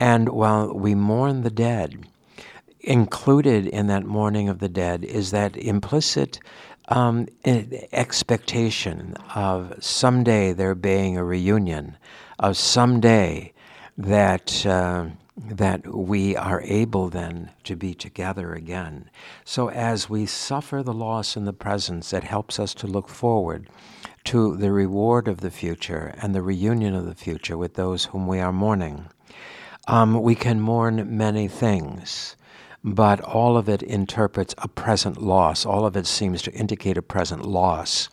And 0.00 0.28
while 0.28 0.72
we 0.72 0.94
mourn 0.94 1.42
the 1.42 1.50
dead, 1.50 2.06
included 2.80 3.66
in 3.66 3.86
that 3.86 4.04
mourning 4.04 4.48
of 4.48 4.58
the 4.58 4.68
dead 4.68 5.04
is 5.04 5.30
that 5.30 5.56
implicit 5.56 6.38
um, 6.88 7.28
expectation 7.44 9.14
of 9.34 9.72
someday 9.82 10.52
there 10.52 10.74
being 10.74 11.16
a 11.16 11.24
reunion, 11.24 11.96
of 12.38 12.56
someday 12.56 13.52
that. 13.96 14.66
Uh, 14.66 15.06
that 15.36 15.86
we 15.92 16.36
are 16.36 16.62
able 16.62 17.08
then 17.08 17.50
to 17.64 17.74
be 17.74 17.92
together 17.94 18.54
again. 18.54 19.10
So, 19.44 19.68
as 19.68 20.08
we 20.08 20.26
suffer 20.26 20.82
the 20.82 20.92
loss 20.92 21.36
in 21.36 21.44
the 21.44 21.52
present, 21.52 22.12
it 22.12 22.24
helps 22.24 22.60
us 22.60 22.72
to 22.74 22.86
look 22.86 23.08
forward 23.08 23.68
to 24.24 24.56
the 24.56 24.70
reward 24.70 25.28
of 25.28 25.40
the 25.40 25.50
future 25.50 26.14
and 26.22 26.34
the 26.34 26.42
reunion 26.42 26.94
of 26.94 27.06
the 27.06 27.14
future 27.14 27.58
with 27.58 27.74
those 27.74 28.06
whom 28.06 28.26
we 28.26 28.40
are 28.40 28.52
mourning. 28.52 29.06
Um, 29.86 30.22
we 30.22 30.34
can 30.34 30.60
mourn 30.60 31.16
many 31.16 31.48
things, 31.48 32.36
but 32.82 33.20
all 33.20 33.56
of 33.56 33.68
it 33.68 33.82
interprets 33.82 34.54
a 34.58 34.68
present 34.68 35.20
loss. 35.20 35.66
All 35.66 35.84
of 35.84 35.96
it 35.96 36.06
seems 36.06 36.42
to 36.42 36.52
indicate 36.52 36.96
a 36.96 37.02
present 37.02 37.44
loss. 37.44 38.08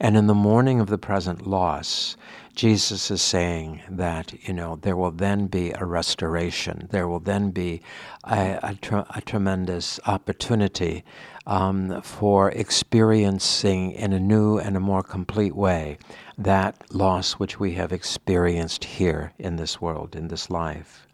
And 0.00 0.16
in 0.16 0.26
the 0.26 0.34
mourning 0.34 0.80
of 0.80 0.88
the 0.88 0.98
present 0.98 1.46
loss, 1.46 2.16
Jesus 2.54 3.10
is 3.10 3.20
saying 3.20 3.82
that, 3.90 4.32
you 4.46 4.54
know, 4.54 4.76
there 4.76 4.96
will 4.96 5.10
then 5.10 5.48
be 5.48 5.72
a 5.72 5.84
restoration. 5.84 6.86
There 6.90 7.08
will 7.08 7.18
then 7.18 7.50
be 7.50 7.82
a, 8.22 8.60
a, 8.62 9.06
a 9.16 9.20
tremendous 9.20 9.98
opportunity 10.06 11.04
um, 11.48 12.00
for 12.02 12.52
experiencing 12.52 13.90
in 13.92 14.12
a 14.12 14.20
new 14.20 14.58
and 14.58 14.76
a 14.76 14.80
more 14.80 15.02
complete 15.02 15.56
way 15.56 15.98
that 16.38 16.76
loss 16.94 17.32
which 17.32 17.58
we 17.58 17.72
have 17.72 17.92
experienced 17.92 18.84
here 18.84 19.32
in 19.38 19.56
this 19.56 19.80
world, 19.80 20.14
in 20.14 20.28
this 20.28 20.48
life. 20.48 21.08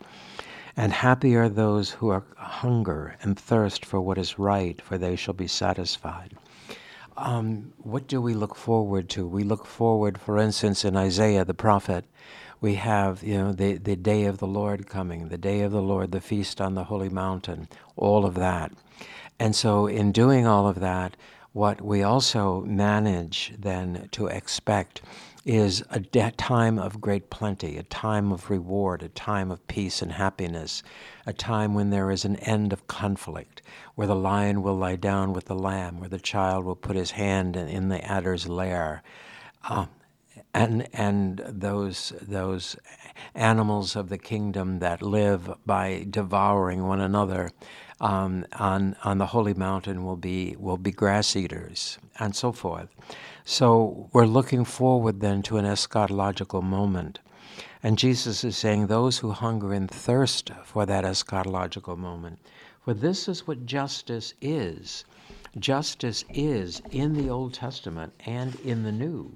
And 0.77 0.93
happy 0.93 1.37
are 1.37 1.49
those 1.49 1.91
who 1.91 2.11
are 2.11 2.25
hunger 2.37 3.17
and 3.23 3.39
thirst 3.39 3.85
for 3.85 4.01
what 4.01 4.19
is 4.19 4.39
right, 4.39 4.81
for 4.83 4.99
they 4.99 5.17
shall 5.17 5.35
be 5.35 5.47
satisfied. 5.47 6.37
Um, 7.21 7.75
what 7.77 8.07
do 8.09 8.21
we 8.23 8.33
look 8.33 8.55
forward 8.57 9.11
to? 9.11 9.27
We 9.27 9.45
look 9.45 9.67
forward, 9.67 10.19
for 10.19 10.39
instance, 10.39 10.87
in 10.87 10.97
Isaiah 10.97 11.45
the 11.45 11.53
prophet, 11.53 12.07
we 12.63 12.77
have, 12.77 13.23
you 13.23 13.37
know, 13.37 13.53
the, 13.53 13.75
the 13.77 13.95
day 13.97 14.25
of 14.25 14.39
the 14.39 14.47
Lord 14.47 14.87
coming, 14.89 15.29
the 15.29 15.37
day 15.37 15.61
of 15.61 15.71
the 15.71 15.83
Lord, 15.83 16.13
the 16.13 16.23
feast 16.23 16.63
on 16.63 16.75
the 16.75 16.85
holy 16.85 17.11
mountain, 17.11 17.69
all 17.95 18.25
of 18.25 18.37
that. 18.37 18.73
And 19.39 19.55
so, 19.55 19.87
in 19.87 20.13
doing 20.13 20.47
all 20.47 20.67
of 20.67 20.81
that, 20.81 21.15
what 21.53 21.83
we 21.83 22.03
also 22.03 22.63
manage 22.63 23.53
then 23.59 24.09
to 24.13 24.29
expect 24.29 25.03
is 25.45 25.83
a 25.91 26.01
de- 26.01 26.31
time 26.33 26.79
of 26.79 27.01
great 27.01 27.31
plenty, 27.31 27.77
a 27.79 27.83
time 27.83 28.31
of 28.33 28.51
reward, 28.51 29.03
a 29.03 29.09
time 29.09 29.51
of 29.51 29.67
peace 29.67 30.03
and 30.03 30.13
happiness, 30.13 30.83
a 31.27 31.33
time 31.33 31.75
when 31.75 31.91
there 31.91 32.11
is 32.11 32.25
an 32.25 32.37
end 32.37 32.73
of 32.73 32.87
conflict, 32.87 33.63
where 33.95 34.07
the 34.07 34.15
lion 34.15 34.63
will 34.63 34.77
lie 34.77 34.97
down 34.97 35.33
with 35.33 35.47
the 35.47 35.55
lamb, 35.55 35.99
where 35.99 36.09
the 36.09 36.19
child 36.19 36.65
will 36.65 36.77
put 36.77 36.97
his 36.97 37.13
hand 37.13 37.57
in, 37.57 37.89
the 37.89 38.05
adder's 38.05 38.49
lair. 38.49 39.03
Uh, 39.65 39.87
and 40.55 40.89
and 40.93 41.43
those 41.47 42.13
those 42.21 42.77
animals 43.35 43.97
of 43.97 44.09
the 44.09 44.19
kingdom 44.19 44.79
that 44.81 45.03
live 45.03 45.53
by 45.67 46.07
devouring 46.11 46.87
one 46.87 47.01
another 47.01 47.51
um, 48.01 48.45
on 48.55 48.97
on 49.05 49.19
the 49.19 49.27
holy 49.27 49.55
mountain 49.55 50.05
will 50.05 50.17
be 50.17 50.57
will 50.59 50.77
be 50.77 50.91
grass 50.91 51.37
eaters 51.37 51.99
and 52.19 52.35
so 52.35 52.53
forth. 52.53 52.89
So 53.45 54.11
we're 54.13 54.27
looking 54.27 54.65
forward 54.65 55.21
then 55.21 55.43
to 55.43 55.57
an 55.57 55.65
eschatological 55.65 56.63
moment. 56.63 57.21
And 57.83 57.97
Jesus 57.97 58.45
is 58.45 58.57
saying, 58.57 58.87
Those 58.87 59.19
who 59.19 59.31
hunger 59.31 59.73
and 59.73 59.91
thirst 59.91 60.51
for 60.65 60.85
that 60.85 61.05
eschatological 61.05 61.97
moment, 61.97 62.39
for 62.85 62.93
this 62.93 63.29
is 63.29 63.47
what 63.47 63.65
justice 63.65 64.35
is. 64.43 65.05
Justice 65.59 66.25
is 66.29 66.83
in 66.91 67.15
the 67.15 67.31
Old 67.31 67.55
Testament 67.55 68.13
and 68.27 68.55
in 68.61 68.83
the 68.83 68.93
New. 68.93 69.33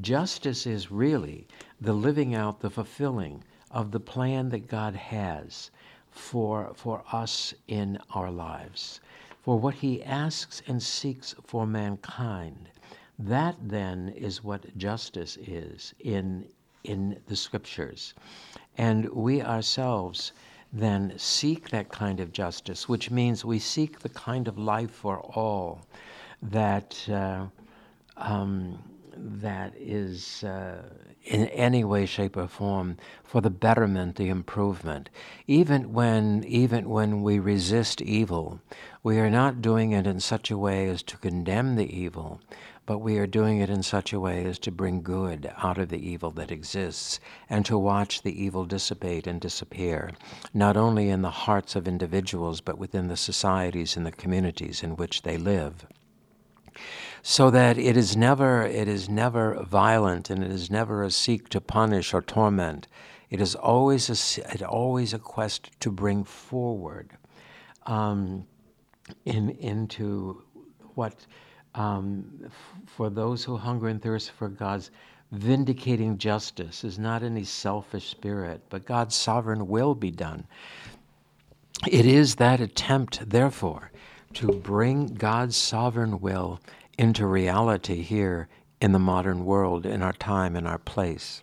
Justice 0.00 0.66
is 0.66 0.90
really 0.90 1.46
the 1.80 1.94
living 1.94 2.34
out, 2.34 2.60
the 2.60 2.70
fulfilling 2.70 3.42
of 3.70 3.90
the 3.90 4.00
plan 4.00 4.50
that 4.50 4.68
God 4.68 4.94
has 4.94 5.70
for, 6.10 6.72
for 6.74 7.02
us 7.10 7.54
in 7.66 7.98
our 8.14 8.30
lives, 8.30 9.00
for 9.42 9.58
what 9.58 9.74
He 9.74 10.02
asks 10.04 10.62
and 10.66 10.82
seeks 10.82 11.34
for 11.44 11.66
mankind. 11.66 12.68
That 13.22 13.56
then 13.60 14.14
is 14.16 14.42
what 14.42 14.76
justice 14.78 15.36
is 15.36 15.94
in, 16.00 16.46
in 16.84 17.20
the 17.26 17.36
scriptures. 17.36 18.14
And 18.78 19.10
we 19.10 19.42
ourselves 19.42 20.32
then 20.72 21.12
seek 21.18 21.68
that 21.68 21.90
kind 21.90 22.20
of 22.20 22.32
justice, 22.32 22.88
which 22.88 23.10
means 23.10 23.44
we 23.44 23.58
seek 23.58 23.98
the 24.00 24.08
kind 24.08 24.48
of 24.48 24.56
life 24.56 24.90
for 24.90 25.20
all 25.20 25.84
that, 26.40 26.96
uh, 27.10 27.46
um, 28.16 28.78
that 29.14 29.74
is 29.76 30.42
uh, 30.44 30.82
in 31.24 31.46
any 31.48 31.84
way, 31.84 32.06
shape, 32.06 32.38
or 32.38 32.48
form 32.48 32.96
for 33.22 33.42
the 33.42 33.50
betterment, 33.50 34.16
the 34.16 34.30
improvement. 34.30 35.10
Even 35.46 35.92
when, 35.92 36.42
even 36.44 36.88
when 36.88 37.22
we 37.22 37.38
resist 37.38 38.00
evil, 38.00 38.60
we 39.02 39.18
are 39.18 39.30
not 39.30 39.60
doing 39.60 39.92
it 39.92 40.06
in 40.06 40.20
such 40.20 40.50
a 40.50 40.56
way 40.56 40.88
as 40.88 41.02
to 41.02 41.18
condemn 41.18 41.76
the 41.76 41.94
evil, 41.94 42.40
but 42.90 42.98
we 42.98 43.18
are 43.18 43.26
doing 43.28 43.60
it 43.60 43.70
in 43.70 43.84
such 43.84 44.12
a 44.12 44.18
way 44.18 44.44
as 44.44 44.58
to 44.58 44.68
bring 44.72 45.00
good 45.00 45.48
out 45.58 45.78
of 45.78 45.90
the 45.90 46.10
evil 46.10 46.32
that 46.32 46.50
exists 46.50 47.20
and 47.48 47.64
to 47.64 47.78
watch 47.78 48.22
the 48.22 48.42
evil 48.42 48.64
dissipate 48.64 49.28
and 49.28 49.40
disappear, 49.40 50.10
not 50.52 50.76
only 50.76 51.08
in 51.08 51.22
the 51.22 51.30
hearts 51.30 51.76
of 51.76 51.86
individuals, 51.86 52.60
but 52.60 52.78
within 52.78 53.06
the 53.06 53.16
societies 53.16 53.96
and 53.96 54.04
the 54.04 54.10
communities 54.10 54.82
in 54.82 54.96
which 54.96 55.22
they 55.22 55.36
live. 55.36 55.86
So 57.22 57.48
that 57.50 57.78
it 57.78 57.96
is 57.96 58.16
never 58.16 58.62
it 58.62 58.88
is 58.88 59.08
never 59.08 59.62
violent 59.62 60.28
and 60.28 60.42
it 60.42 60.50
is 60.50 60.68
never 60.68 61.04
a 61.04 61.12
seek 61.12 61.48
to 61.50 61.60
punish 61.60 62.12
or 62.12 62.20
torment. 62.20 62.88
It 63.30 63.40
is 63.40 63.54
always 63.54 64.10
a, 64.10 64.52
it 64.52 64.64
always 64.64 65.14
a 65.14 65.20
quest 65.20 65.70
to 65.78 65.92
bring 65.92 66.24
forward 66.24 67.16
um, 67.86 68.48
in, 69.24 69.50
into 69.50 70.42
what, 70.96 71.14
um, 71.74 72.24
f- 72.44 72.52
for 72.86 73.10
those 73.10 73.44
who 73.44 73.56
hunger 73.56 73.88
and 73.88 74.02
thirst 74.02 74.30
for 74.32 74.48
God's 74.48 74.90
vindicating 75.32 76.18
justice 76.18 76.84
is 76.84 76.98
not 76.98 77.22
any 77.22 77.44
selfish 77.44 78.08
spirit, 78.08 78.60
but 78.68 78.84
God's 78.84 79.14
sovereign 79.14 79.68
will 79.68 79.94
be 79.94 80.10
done. 80.10 80.44
It 81.88 82.04
is 82.04 82.34
that 82.36 82.60
attempt, 82.60 83.30
therefore, 83.30 83.90
to 84.34 84.48
bring 84.48 85.06
God's 85.06 85.56
sovereign 85.56 86.20
will 86.20 86.60
into 86.98 87.26
reality 87.26 88.02
here 88.02 88.48
in 88.80 88.92
the 88.92 88.98
modern 88.98 89.44
world, 89.44 89.86
in 89.86 90.02
our 90.02 90.12
time, 90.12 90.56
in 90.56 90.66
our 90.66 90.78
place. 90.78 91.42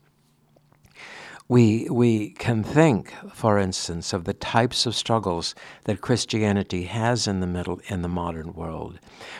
We, 1.50 1.88
we 1.89 2.32
can 2.32 2.62
think, 2.62 3.13
for 3.34 3.58
instance, 3.58 4.12
of 4.12 4.25
the 4.25 4.34
types 4.34 4.86
of 4.86 4.96
struggles 4.96 5.56
that 5.86 6.01
Christianity 6.01 6.84
has 6.84 7.25
in 7.25 7.39
the 7.39 7.48
middle 7.48 7.80
in 7.88 8.01
the 8.01 8.10
modern 8.10 8.54
world. 8.54 9.00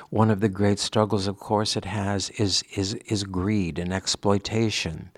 One 0.10 0.32
of 0.32 0.40
the 0.40 0.48
great 0.48 0.80
struggles, 0.80 1.28
of 1.28 1.38
course, 1.38 1.76
it 1.76 1.84
has 1.84 2.30
is 2.32 2.64
is 2.76 2.94
is 3.08 3.26
greed 3.26 3.78
and 3.78 3.94
exploitation, 3.94 5.12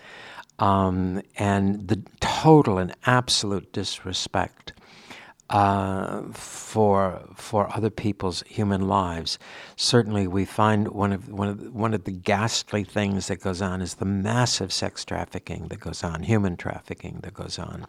um, 0.57 1.21
and 1.37 1.87
the 1.87 2.01
total 2.19 2.79
and 2.79 2.95
absolute 3.05 3.71
disrespect 3.71 4.73
uh, 5.49 6.21
for 6.31 7.21
for 7.35 7.75
other 7.75 7.89
people's 7.89 8.43
human 8.43 8.87
lives. 8.87 9.39
Certainly, 9.75 10.27
we 10.27 10.45
find 10.45 10.89
one 10.89 11.11
of 11.11 11.29
one 11.29 11.47
of 11.47 11.73
one 11.73 11.93
of 11.93 12.03
the 12.03 12.11
ghastly 12.11 12.83
things 12.83 13.27
that 13.27 13.41
goes 13.41 13.61
on 13.61 13.81
is 13.81 13.95
the 13.95 14.05
massive 14.05 14.71
sex 14.71 15.03
trafficking 15.03 15.67
that 15.69 15.79
goes 15.79 16.03
on, 16.03 16.23
human 16.23 16.55
trafficking 16.55 17.19
that 17.23 17.33
goes 17.33 17.57
on, 17.57 17.87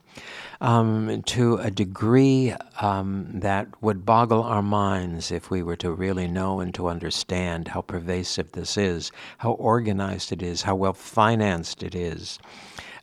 um, 0.60 1.22
to 1.24 1.56
a 1.56 1.70
degree 1.70 2.54
um, 2.80 3.26
that 3.32 3.68
would 3.82 4.06
boggle 4.06 4.42
our 4.42 4.62
minds 4.62 5.30
if 5.30 5.50
we 5.50 5.62
were 5.62 5.76
to 5.76 5.92
really 5.92 6.26
know 6.26 6.60
and 6.60 6.74
to 6.74 6.88
understand 6.88 7.68
how 7.68 7.82
pervasive 7.82 8.52
this 8.52 8.78
is, 8.78 9.12
how 9.38 9.52
organized 9.52 10.32
it 10.32 10.42
is, 10.42 10.62
how 10.62 10.74
well 10.74 10.94
financed 10.94 11.82
it 11.82 11.94
is 11.94 12.38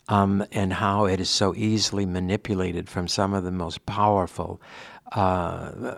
um, 0.09 0.45
and 0.51 0.73
how 0.73 1.05
it 1.05 1.19
is 1.19 1.29
so 1.29 1.53
easily 1.55 2.05
manipulated 2.05 2.89
from 2.89 3.07
some 3.07 3.33
of 3.33 3.43
the 3.43 3.51
most 3.51 3.85
powerful 3.85 4.61
uh, 5.11 5.97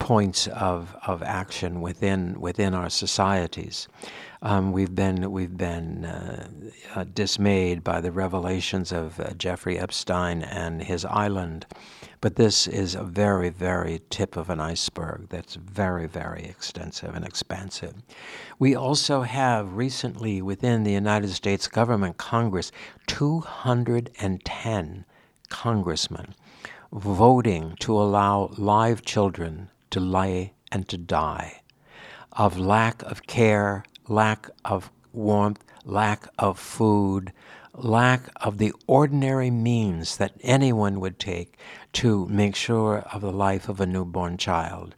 points 0.00 0.48
of, 0.48 0.96
of 1.06 1.22
action 1.22 1.80
within 1.80 2.40
within 2.40 2.74
our 2.74 2.90
societies. 2.90 3.86
Um, 4.42 4.72
we've 4.72 4.94
been 4.94 5.30
we've 5.30 5.56
been 5.56 6.06
uh, 6.06 6.48
uh, 6.94 7.04
dismayed 7.04 7.84
by 7.84 8.00
the 8.00 8.10
revelations 8.10 8.90
of 8.90 9.20
uh, 9.20 9.34
Jeffrey 9.34 9.78
Epstein 9.78 10.42
and 10.42 10.82
his 10.82 11.04
island, 11.04 11.66
but 12.22 12.36
this 12.36 12.66
is 12.66 12.94
a 12.94 13.04
very 13.04 13.50
very 13.50 14.00
tip 14.10 14.36
of 14.36 14.48
an 14.48 14.58
iceberg 14.58 15.28
that's 15.28 15.54
very 15.56 16.06
very 16.08 16.44
extensive 16.44 17.14
and 17.14 17.24
expansive. 17.24 17.94
We 18.58 18.74
also 18.74 19.20
have 19.22 19.76
recently 19.76 20.40
within 20.40 20.82
the 20.82 20.92
United 20.92 21.30
States 21.30 21.68
government 21.68 22.16
Congress 22.16 22.72
210 23.06 25.04
congressmen 25.50 26.34
voting 26.92 27.76
to 27.80 27.96
allow 27.96 28.50
live 28.56 29.02
children 29.02 29.68
to 29.90 30.00
lie 30.00 30.52
and 30.72 30.88
to 30.88 30.96
die 30.96 31.60
of 32.32 32.58
lack 32.58 33.02
of 33.02 33.26
care 33.26 33.84
lack 34.10 34.50
of 34.64 34.90
warmth, 35.12 35.64
lack 35.84 36.26
of 36.38 36.58
food, 36.58 37.32
lack 37.74 38.22
of 38.36 38.58
the 38.58 38.72
ordinary 38.86 39.50
means 39.50 40.16
that 40.16 40.34
anyone 40.42 41.00
would 41.00 41.18
take 41.18 41.56
to 41.92 42.26
make 42.26 42.56
sure 42.56 42.98
of 43.12 43.20
the 43.20 43.32
life 43.32 43.68
of 43.68 43.80
a 43.80 43.86
newborn 43.86 44.36
child. 44.36 44.94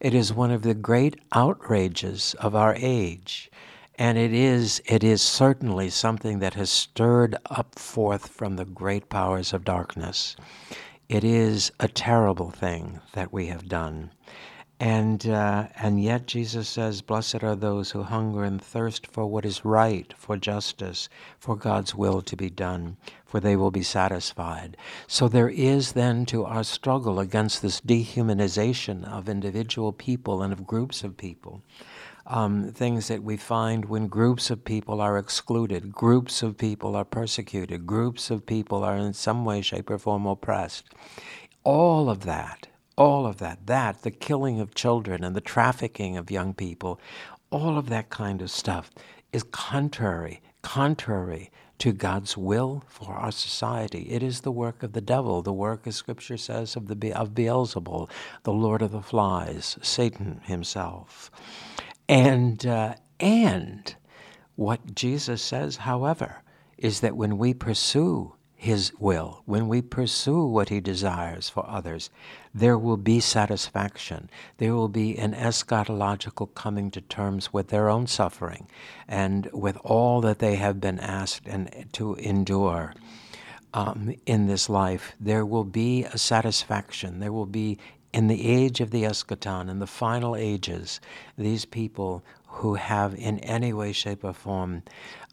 It 0.00 0.14
is 0.14 0.32
one 0.32 0.50
of 0.50 0.62
the 0.62 0.74
great 0.74 1.18
outrages 1.32 2.34
of 2.40 2.54
our 2.54 2.74
age. 2.76 3.50
And 3.98 4.18
it 4.18 4.32
is, 4.34 4.82
it 4.84 5.02
is 5.02 5.22
certainly 5.22 5.88
something 5.88 6.40
that 6.40 6.52
has 6.52 6.68
stirred 6.68 7.36
up 7.46 7.78
forth 7.78 8.28
from 8.28 8.56
the 8.56 8.66
great 8.66 9.08
powers 9.08 9.54
of 9.54 9.64
darkness. 9.64 10.36
It 11.08 11.22
is 11.22 11.70
a 11.78 11.86
terrible 11.86 12.50
thing 12.50 13.00
that 13.12 13.32
we 13.32 13.46
have 13.46 13.68
done. 13.68 14.10
And, 14.80 15.24
uh, 15.24 15.68
and 15.76 16.02
yet 16.02 16.26
Jesus 16.26 16.68
says, 16.68 17.00
Blessed 17.00 17.44
are 17.44 17.54
those 17.54 17.92
who 17.92 18.02
hunger 18.02 18.42
and 18.42 18.60
thirst 18.60 19.06
for 19.06 19.24
what 19.24 19.46
is 19.46 19.64
right, 19.64 20.12
for 20.18 20.36
justice, 20.36 21.08
for 21.38 21.54
God's 21.54 21.94
will 21.94 22.22
to 22.22 22.36
be 22.36 22.50
done, 22.50 22.96
for 23.24 23.38
they 23.38 23.54
will 23.54 23.70
be 23.70 23.84
satisfied. 23.84 24.76
So 25.06 25.28
there 25.28 25.48
is 25.48 25.92
then 25.92 26.26
to 26.26 26.44
our 26.44 26.64
struggle 26.64 27.20
against 27.20 27.62
this 27.62 27.80
dehumanization 27.80 29.04
of 29.04 29.28
individual 29.28 29.92
people 29.92 30.42
and 30.42 30.52
of 30.52 30.66
groups 30.66 31.04
of 31.04 31.16
people. 31.16 31.62
Um, 32.28 32.72
things 32.72 33.06
that 33.08 33.22
we 33.22 33.36
find 33.36 33.84
when 33.84 34.08
groups 34.08 34.50
of 34.50 34.64
people 34.64 35.00
are 35.00 35.16
excluded, 35.16 35.92
groups 35.92 36.42
of 36.42 36.58
people 36.58 36.96
are 36.96 37.04
persecuted, 37.04 37.86
groups 37.86 38.30
of 38.30 38.46
people 38.46 38.82
are 38.82 38.96
in 38.96 39.12
some 39.12 39.44
way, 39.44 39.62
shape, 39.62 39.90
or 39.90 39.98
form 39.98 40.26
oppressed. 40.26 40.86
All 41.62 42.10
of 42.10 42.24
that 42.24 42.66
all 42.96 43.26
of 43.26 43.38
that, 43.38 43.66
that, 43.66 44.02
the 44.02 44.10
killing 44.10 44.60
of 44.60 44.74
children 44.74 45.22
and 45.22 45.36
the 45.36 45.40
trafficking 45.40 46.16
of 46.16 46.30
young 46.30 46.54
people, 46.54 46.98
all 47.50 47.76
of 47.76 47.88
that 47.90 48.08
kind 48.08 48.40
of 48.40 48.50
stuff 48.50 48.90
is 49.32 49.42
contrary, 49.42 50.40
contrary 50.62 51.50
to 51.78 51.92
God's 51.92 52.38
will 52.38 52.82
for 52.86 53.12
our 53.12 53.30
society. 53.30 54.08
It 54.10 54.22
is 54.22 54.40
the 54.40 54.50
work 54.50 54.82
of 54.82 54.94
the 54.94 55.02
devil, 55.02 55.42
the 55.42 55.52
work, 55.52 55.86
as 55.86 55.96
Scripture 55.96 56.38
says, 56.38 56.74
of 56.74 56.88
the 56.88 57.12
of 57.12 57.34
Beelzebul, 57.34 58.08
the 58.44 58.52
Lord 58.52 58.80
of 58.80 58.92
the 58.92 59.02
Flies, 59.02 59.76
Satan 59.82 60.40
himself, 60.44 61.30
and 62.08 62.64
uh, 62.66 62.94
and 63.20 63.94
what 64.54 64.94
Jesus 64.94 65.42
says, 65.42 65.76
however, 65.76 66.42
is 66.78 67.00
that 67.00 67.16
when 67.16 67.38
we 67.38 67.54
pursue 67.54 68.36
his 68.58 68.90
will, 68.98 69.42
when 69.44 69.68
we 69.68 69.82
pursue 69.82 70.46
what 70.46 70.70
He 70.70 70.80
desires 70.80 71.48
for 71.50 71.68
others, 71.68 72.08
there 72.54 72.78
will 72.78 72.96
be 72.96 73.20
satisfaction. 73.20 74.30
There 74.56 74.74
will 74.74 74.88
be 74.88 75.16
an 75.18 75.34
eschatological 75.34 76.54
coming 76.54 76.90
to 76.92 77.02
terms 77.02 77.52
with 77.52 77.68
their 77.68 77.90
own 77.90 78.06
suffering 78.06 78.66
and 79.06 79.48
with 79.52 79.76
all 79.84 80.22
that 80.22 80.38
they 80.38 80.56
have 80.56 80.80
been 80.80 80.98
asked 80.98 81.46
and 81.46 81.86
to 81.92 82.14
endure. 82.14 82.94
Um, 83.74 84.14
in 84.24 84.46
this 84.46 84.70
life, 84.70 85.12
there 85.20 85.44
will 85.44 85.64
be 85.64 86.04
a 86.04 86.16
satisfaction. 86.16 87.20
There 87.20 87.32
will 87.32 87.44
be, 87.44 87.78
in 88.16 88.28
the 88.28 88.48
age 88.48 88.80
of 88.80 88.90
the 88.92 89.02
eschaton, 89.02 89.68
in 89.68 89.78
the 89.78 89.86
final 89.86 90.34
ages, 90.34 91.00
these 91.36 91.66
people 91.66 92.24
who 92.46 92.74
have, 92.74 93.14
in 93.14 93.38
any 93.40 93.74
way, 93.74 93.92
shape, 93.92 94.24
or 94.24 94.32
form, 94.32 94.82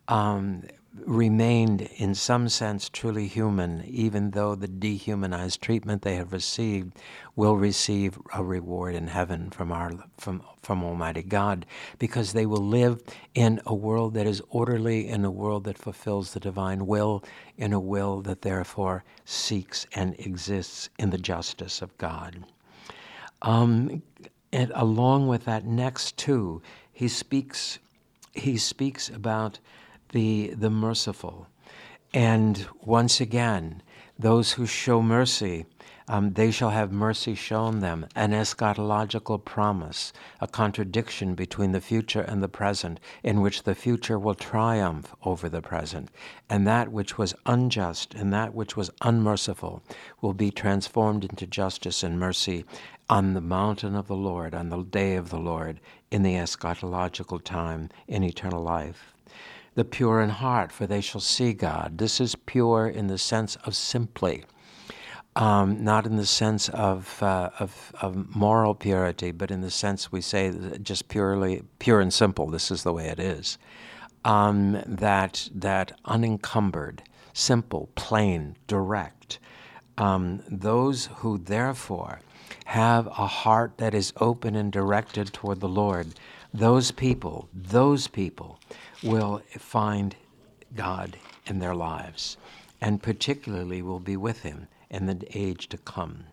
um, 0.10 0.64
remained 1.06 1.82
in 1.96 2.14
some 2.14 2.50
sense 2.50 2.90
truly 2.90 3.26
human, 3.26 3.84
even 3.86 4.32
though 4.32 4.54
the 4.54 4.68
dehumanized 4.68 5.62
treatment 5.62 6.02
they 6.02 6.16
have 6.16 6.34
received 6.34 6.92
will 7.38 7.56
receive 7.56 8.20
a 8.34 8.44
reward 8.44 8.94
in 8.96 9.08
heaven 9.08 9.50
from 9.50 9.72
our 9.72 9.94
from 10.18 10.44
from 10.62 10.84
Almighty 10.84 11.24
God, 11.24 11.66
because 12.00 12.34
they 12.34 12.46
will 12.46 12.68
live 12.82 13.02
in 13.34 13.62
a 13.66 13.74
world 13.74 14.14
that 14.14 14.28
is 14.28 14.42
orderly, 14.50 15.08
in 15.08 15.24
a 15.24 15.32
world 15.32 15.64
that 15.64 15.78
fulfills 15.78 16.34
the 16.34 16.40
divine 16.42 16.86
will, 16.86 17.24
in 17.58 17.72
a 17.72 17.80
will 17.80 18.22
that 18.22 18.42
therefore 18.42 19.06
seeks 19.24 19.88
and 19.96 20.16
exists 20.20 20.90
in 21.00 21.12
the 21.12 21.18
justice 21.18 21.82
of 21.82 21.98
God. 21.98 22.46
Um, 23.44 24.02
and 24.52 24.72
along 24.74 25.28
with 25.28 25.46
that, 25.46 25.66
next 25.66 26.18
too, 26.18 26.62
he 26.92 27.08
speaks 27.08 27.80
he 28.34 28.58
speaks 28.58 29.10
about 29.10 29.60
the, 30.12 30.54
the 30.56 30.70
merciful. 30.70 31.48
And 32.14 32.68
once 32.82 33.22
again, 33.22 33.82
those 34.18 34.54
who 34.54 34.66
show 34.66 35.02
mercy, 35.02 35.66
um, 36.08 36.34
they 36.34 36.52
shall 36.52 36.70
have 36.70 36.92
mercy 36.92 37.34
shown 37.34 37.80
them, 37.80 38.06
an 38.16 38.32
eschatological 38.32 39.44
promise, 39.44 40.14
a 40.42 40.48
contradiction 40.48 41.34
between 41.34 41.72
the 41.72 41.82
future 41.82 42.22
and 42.22 42.44
the 42.44 42.50
present, 42.50 43.00
in 43.24 43.42
which 43.42 43.64
the 43.64 43.74
future 43.74 44.20
will 44.20 44.36
triumph 44.36 45.16
over 45.24 45.48
the 45.50 45.62
present, 45.62 46.10
and 46.50 46.68
that 46.68 46.92
which 46.92 47.18
was 47.18 47.34
unjust 47.46 48.14
and 48.14 48.34
that 48.34 48.54
which 48.54 48.76
was 48.76 48.92
unmerciful 49.02 49.82
will 50.22 50.34
be 50.34 50.52
transformed 50.52 51.24
into 51.24 51.48
justice 51.48 52.04
and 52.04 52.20
mercy 52.20 52.66
on 53.10 53.34
the 53.34 53.42
mountain 53.42 53.96
of 53.96 54.08
the 54.08 54.16
Lord, 54.16 54.54
on 54.56 54.70
the 54.70 54.84
day 54.84 55.16
of 55.16 55.30
the 55.30 55.40
Lord, 55.40 55.80
in 56.12 56.24
the 56.24 56.36
eschatological 56.36 57.44
time, 57.44 57.90
in 58.08 58.24
eternal 58.24 58.64
life 58.64 59.14
the 59.76 59.86
pure 59.86 60.22
in 60.22 60.30
heart, 60.30 60.72
for 60.72 60.86
they 60.86 61.02
shall 61.02 61.22
see 61.22 61.54
God. 61.54 61.98
This 61.98 62.22
is 62.22 62.36
pure 62.36 62.88
in 62.88 63.08
the 63.08 63.18
sense 63.18 63.56
of 63.66 63.76
simply, 63.76 64.44
um, 65.36 65.84
not 65.84 66.06
in 66.06 66.16
the 66.16 66.26
sense 66.26 66.70
of, 66.70 67.22
uh, 67.24 67.50
of, 67.60 67.92
of, 68.02 68.36
moral 68.36 68.76
purity, 68.76 69.32
but 69.32 69.50
in 69.50 69.62
the 69.62 69.72
sense 69.72 70.12
we 70.12 70.22
say 70.22 70.54
just 70.82 71.08
purely 71.08 71.64
pure 71.80 72.02
and 72.02 72.14
simple. 72.14 72.48
This 72.48 72.70
is 72.70 72.84
the 72.84 72.94
way 72.94 73.08
it 73.08 73.20
is. 73.20 73.58
Um, 74.26 74.82
that 74.86 75.50
that 75.54 75.98
unencumbered, 76.06 77.04
simple, 77.34 77.90
plain, 77.96 78.56
direct. 78.68 79.40
Um, 79.98 80.44
those 80.48 81.08
who 81.18 81.38
therefore 81.38 82.22
have 82.66 83.08
a 83.08 83.28
heart 83.28 83.78
that 83.78 83.94
is 83.94 84.14
open 84.18 84.56
and 84.56 84.72
directed 84.72 85.34
toward 85.34 85.60
the 85.60 85.70
Lord, 85.70 86.14
those 86.54 86.92
people, 86.92 87.50
those 87.54 88.08
people 88.08 88.60
will 89.02 89.42
find 89.58 90.16
God 90.76 91.18
in 91.46 91.60
their 91.60 91.76
lives 91.76 92.38
and 92.82 93.02
particularly 93.02 93.82
will 93.82 94.00
be 94.00 94.18
with 94.18 94.42
him 94.42 94.68
in 94.90 95.06
the 95.06 95.26
age 95.34 95.70
to 95.70 95.78
come. 95.78 96.26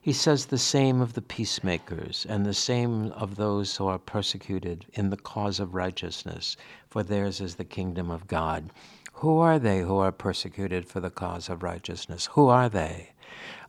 He 0.00 0.12
says 0.12 0.46
the 0.46 0.56
same 0.56 1.00
of 1.00 1.14
the 1.14 1.20
peacemakers 1.20 2.24
and 2.28 2.46
the 2.46 2.54
same 2.54 3.10
of 3.12 3.34
those 3.34 3.76
who 3.76 3.88
are 3.88 3.98
persecuted 3.98 4.86
in 4.94 5.10
the 5.10 5.16
cause 5.16 5.58
of 5.58 5.74
righteousness, 5.74 6.56
for 6.88 7.02
theirs 7.02 7.40
is 7.40 7.56
the 7.56 7.64
kingdom 7.64 8.10
of 8.10 8.28
God. 8.28 8.70
Who 9.14 9.38
are 9.38 9.58
they 9.58 9.80
who 9.80 9.96
are 9.96 10.12
persecuted 10.12 10.86
for 10.86 11.00
the 11.00 11.10
cause 11.10 11.48
of 11.48 11.62
righteousness? 11.62 12.26
Who 12.32 12.46
are 12.48 12.68
they? 12.68 13.10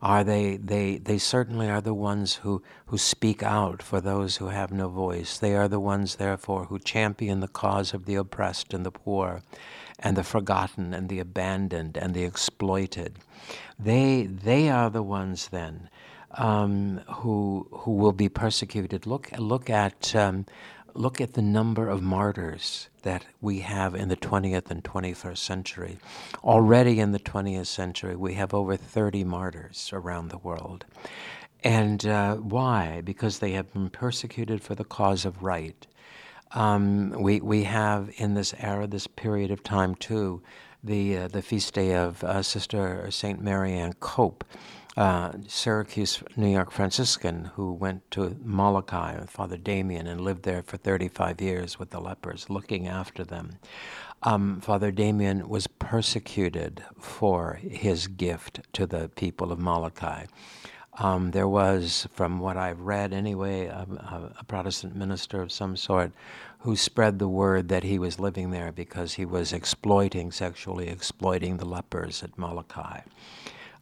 Are 0.01 0.23
they, 0.23 0.57
they, 0.57 0.97
they 0.97 1.17
certainly 1.17 1.69
are 1.69 1.81
the 1.81 1.93
ones 1.93 2.35
who, 2.35 2.61
who 2.87 2.97
speak 2.97 3.41
out 3.41 3.81
for 3.81 3.99
those 3.99 4.37
who 4.37 4.47
have 4.47 4.71
no 4.71 4.89
voice. 4.89 5.37
They 5.37 5.55
are 5.55 5.67
the 5.67 5.79
ones, 5.79 6.15
therefore, 6.15 6.65
who 6.65 6.79
champion 6.79 7.39
the 7.39 7.47
cause 7.47 7.93
of 7.93 8.05
the 8.05 8.15
oppressed 8.15 8.73
and 8.73 8.85
the 8.85 8.91
poor 8.91 9.41
and 9.99 10.15
the 10.15 10.23
forgotten 10.23 10.93
and 10.93 11.09
the 11.09 11.19
abandoned 11.19 11.97
and 11.97 12.13
the 12.13 12.23
exploited. 12.23 13.15
They, 13.79 14.23
they 14.23 14.69
are 14.69 14.89
the 14.89 15.03
ones 15.03 15.47
then 15.47 15.89
um, 16.31 17.01
who, 17.07 17.67
who 17.71 17.91
will 17.91 18.11
be 18.11 18.29
persecuted. 18.29 19.05
Look, 19.05 19.31
look, 19.37 19.69
at, 19.69 20.15
um, 20.15 20.45
look 20.97 21.21
at 21.21 21.33
the 21.33 21.41
number 21.41 21.87
of 21.87 22.01
martyrs 22.01 22.89
that 23.03 23.25
we 23.39 23.59
have 23.59 23.95
in 23.95 24.09
the 24.09 24.17
20th 24.17 24.71
and 24.71 24.83
21st 24.83 25.37
century. 25.37 25.97
Already 26.43 26.99
in 26.99 27.11
the 27.11 27.19
20th 27.19 27.67
century, 27.67 28.15
we 28.15 28.33
have 28.33 28.53
over 28.53 28.75
30 28.75 29.23
martyrs 29.23 29.91
around 29.93 30.29
the 30.29 30.37
world. 30.37 30.85
And 31.63 32.05
uh, 32.05 32.35
why? 32.35 33.01
Because 33.01 33.39
they 33.39 33.51
have 33.51 33.71
been 33.73 33.89
persecuted 33.89 34.61
for 34.61 34.75
the 34.75 34.83
cause 34.83 35.25
of 35.25 35.43
right. 35.43 35.85
Um, 36.53 37.11
we, 37.11 37.41
we 37.41 37.63
have 37.63 38.09
in 38.17 38.33
this 38.33 38.53
era, 38.57 38.87
this 38.87 39.07
period 39.07 39.51
of 39.51 39.63
time 39.63 39.95
too, 39.95 40.41
the, 40.83 41.17
uh, 41.17 41.27
the 41.27 41.41
feast 41.41 41.73
day 41.73 41.95
of 41.95 42.23
uh, 42.23 42.41
Sister 42.41 43.09
St. 43.11 43.41
Marianne 43.41 43.93
Cope, 43.99 44.43
uh, 44.97 45.31
Syracuse, 45.47 46.23
New 46.35 46.51
York 46.51 46.71
Franciscan, 46.71 47.51
who 47.55 47.71
went 47.71 48.09
to 48.11 48.35
Molokai 48.43 49.19
with 49.19 49.29
Father 49.29 49.55
Damien 49.57 50.07
and 50.07 50.19
lived 50.19 50.41
there 50.41 50.63
for 50.63 50.77
35 50.77 51.39
years 51.39 51.77
with 51.77 51.91
the 51.91 52.01
lepers, 52.01 52.49
looking 52.49 52.87
after 52.87 53.23
them. 53.23 53.59
Um, 54.23 54.59
Father 54.59 54.91
Damien 54.91 55.47
was 55.47 55.67
persecuted 55.67 56.83
for 56.99 57.59
his 57.61 58.07
gift 58.07 58.61
to 58.73 58.87
the 58.87 59.09
people 59.09 59.51
of 59.51 59.59
Molokai. 59.59 60.25
Um, 60.99 61.29
there 61.29 61.47
was, 61.47 62.07
from 62.11 62.39
what 62.39 62.57
I've 62.57 62.79
read 62.79 63.13
anyway, 63.13 63.67
a, 63.67 63.85
a, 64.39 64.43
Protestant 64.45 64.95
minister 64.95 65.43
of 65.43 65.51
some 65.51 65.77
sort 65.77 66.11
who 66.61 66.75
spread 66.75 67.19
the 67.19 67.29
word 67.29 67.69
that 67.69 67.83
he 67.83 67.99
was 67.99 68.19
living 68.19 68.49
there 68.49 68.71
because 68.71 69.13
he 69.13 69.23
was 69.23 69.53
exploiting, 69.53 70.31
sexually 70.31 70.87
exploiting 70.87 71.57
the 71.57 71.65
lepers 71.65 72.23
at 72.23 72.35
Molokai. 72.35 73.01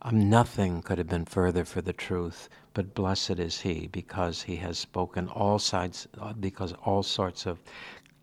Um, 0.08 0.30
nothing 0.30 0.84
could 0.84 1.00
have 1.00 1.08
been 1.08 1.26
further 1.26 1.66
for 1.66 1.82
the 1.82 1.92
truth, 1.92 2.48
but 2.76 2.94
blessed 2.94 3.40
is 3.40 3.62
he 3.62 3.88
because 3.88 4.44
he 4.44 4.58
has 4.58 4.78
spoken 4.78 5.28
all 5.30 5.58
sides, 5.58 6.08
uh, 6.22 6.32
because 6.34 6.74
all 6.84 7.02
sorts 7.02 7.48
of 7.48 7.58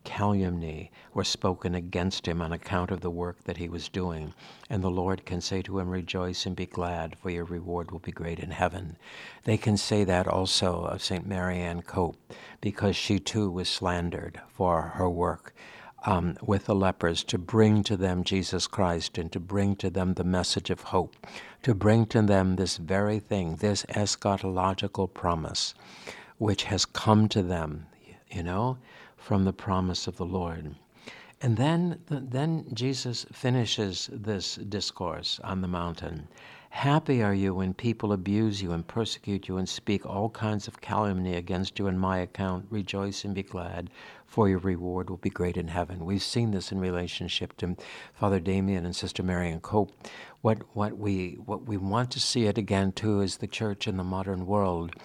calumny 0.05 0.93
were 1.13 1.25
spoken 1.25 1.75
against 1.75 2.29
him 2.29 2.41
on 2.41 2.53
account 2.53 2.93
of 2.93 3.01
the 3.01 3.11
work 3.11 3.43
that 3.43 3.57
he 3.57 3.69
was 3.69 3.89
doing. 3.89 4.33
And 4.71 4.81
the 4.81 4.93
Lord 4.93 5.27
can 5.27 5.41
say 5.41 5.61
to 5.63 5.81
him, 5.81 5.91
Rejoice 5.91 6.47
and 6.47 6.55
be 6.55 6.67
glad, 6.67 7.17
for 7.19 7.31
your 7.31 7.47
reward 7.47 7.91
will 7.91 7.99
be 7.99 8.13
great 8.13 8.39
in 8.39 8.53
heaven. 8.53 8.97
They 9.43 9.57
can 9.57 9.77
say 9.77 10.05
that 10.05 10.29
also 10.29 10.85
of 10.85 11.03
St. 11.03 11.27
Marianne 11.27 11.83
Cope, 11.83 12.33
because 12.61 12.95
she 12.95 13.19
too 13.19 13.51
was 13.51 13.69
slandered 13.69 14.41
for 14.47 14.83
her 14.83 15.11
work. 15.11 15.53
Um, 16.05 16.37
with 16.43 16.65
the 16.67 16.75
lepers 16.75 17.23
to 17.25 17.39
bring 17.39 17.85
to 17.85 17.97
them 17.97 18.25
Jesus 18.25 18.67
Christ 18.67 19.19
and 19.19 19.31
to 19.31 19.39
bring 19.39 19.77
to 19.77 19.89
them 19.89 20.15
the 20.15 20.25
message 20.25 20.69
of 20.69 20.81
hope, 20.83 21.15
to 21.63 21.75
bring 21.75 22.07
to 22.07 22.23
them 22.23 22.57
this 22.57 22.77
very 22.77 23.21
thing, 23.21 23.57
this 23.57 23.85
eschatological 23.89 25.15
promise, 25.15 25.75
which 26.39 26.65
has 26.65 26.85
come 26.85 27.29
to 27.29 27.43
them, 27.43 27.87
you 28.33 28.43
know, 28.43 28.79
from 29.17 29.45
the 29.45 29.53
promise 29.53 30.09
of 30.09 30.17
the 30.17 30.27
Lord. 30.27 30.75
And 31.41 31.57
then, 31.57 32.01
then 32.09 32.67
Jesus 32.73 33.27
finishes 33.33 34.09
this 34.13 34.57
discourse 34.57 35.41
on 35.45 35.61
the 35.61 35.69
mountain. 35.69 36.29
Happy 36.75 37.23
are 37.23 37.35
you 37.35 37.55
when 37.55 37.75
people 37.75 38.13
abuse 38.13 38.61
you 38.61 38.73
and 38.73 38.89
persecute 38.89 39.47
you 39.47 39.57
and 39.59 39.69
speak 39.69 40.05
all 40.05 40.31
kinds 40.31 40.67
of 40.67 40.81
calumny 40.81 41.37
against 41.37 41.79
you 41.79 41.87
on 41.87 41.97
my 41.97 42.19
account. 42.19 42.67
Rejoice 42.71 43.25
and 43.25 43.35
be 43.35 43.43
glad, 43.45 43.89
for 44.27 44.49
your 44.49 44.59
reward 44.59 45.09
will 45.09 45.19
be 45.19 45.31
great 45.31 45.57
in 45.57 45.69
heaven. 45.69 46.05
We've 46.05 46.23
seen 46.23 46.51
this 46.51 46.73
in 46.73 46.81
relationship 46.81 47.57
to 47.59 47.77
Father 48.15 48.41
Damien 48.41 48.85
and 48.85 48.97
Sister 48.97 49.23
Marianne 49.23 49.61
Cope. 49.61 49.93
What, 50.41 50.63
what, 50.73 50.99
we, 50.99 51.35
what 51.45 51.67
we 51.67 51.77
want 51.77 52.11
to 52.13 52.21
see 52.21 52.47
it 52.47 52.59
again 52.59 52.91
too 52.91 53.21
is 53.21 53.37
the 53.37 53.47
church 53.47 53.87
in 53.87 53.97
the 53.97 54.03
modern 54.03 54.45
world. 54.45 54.97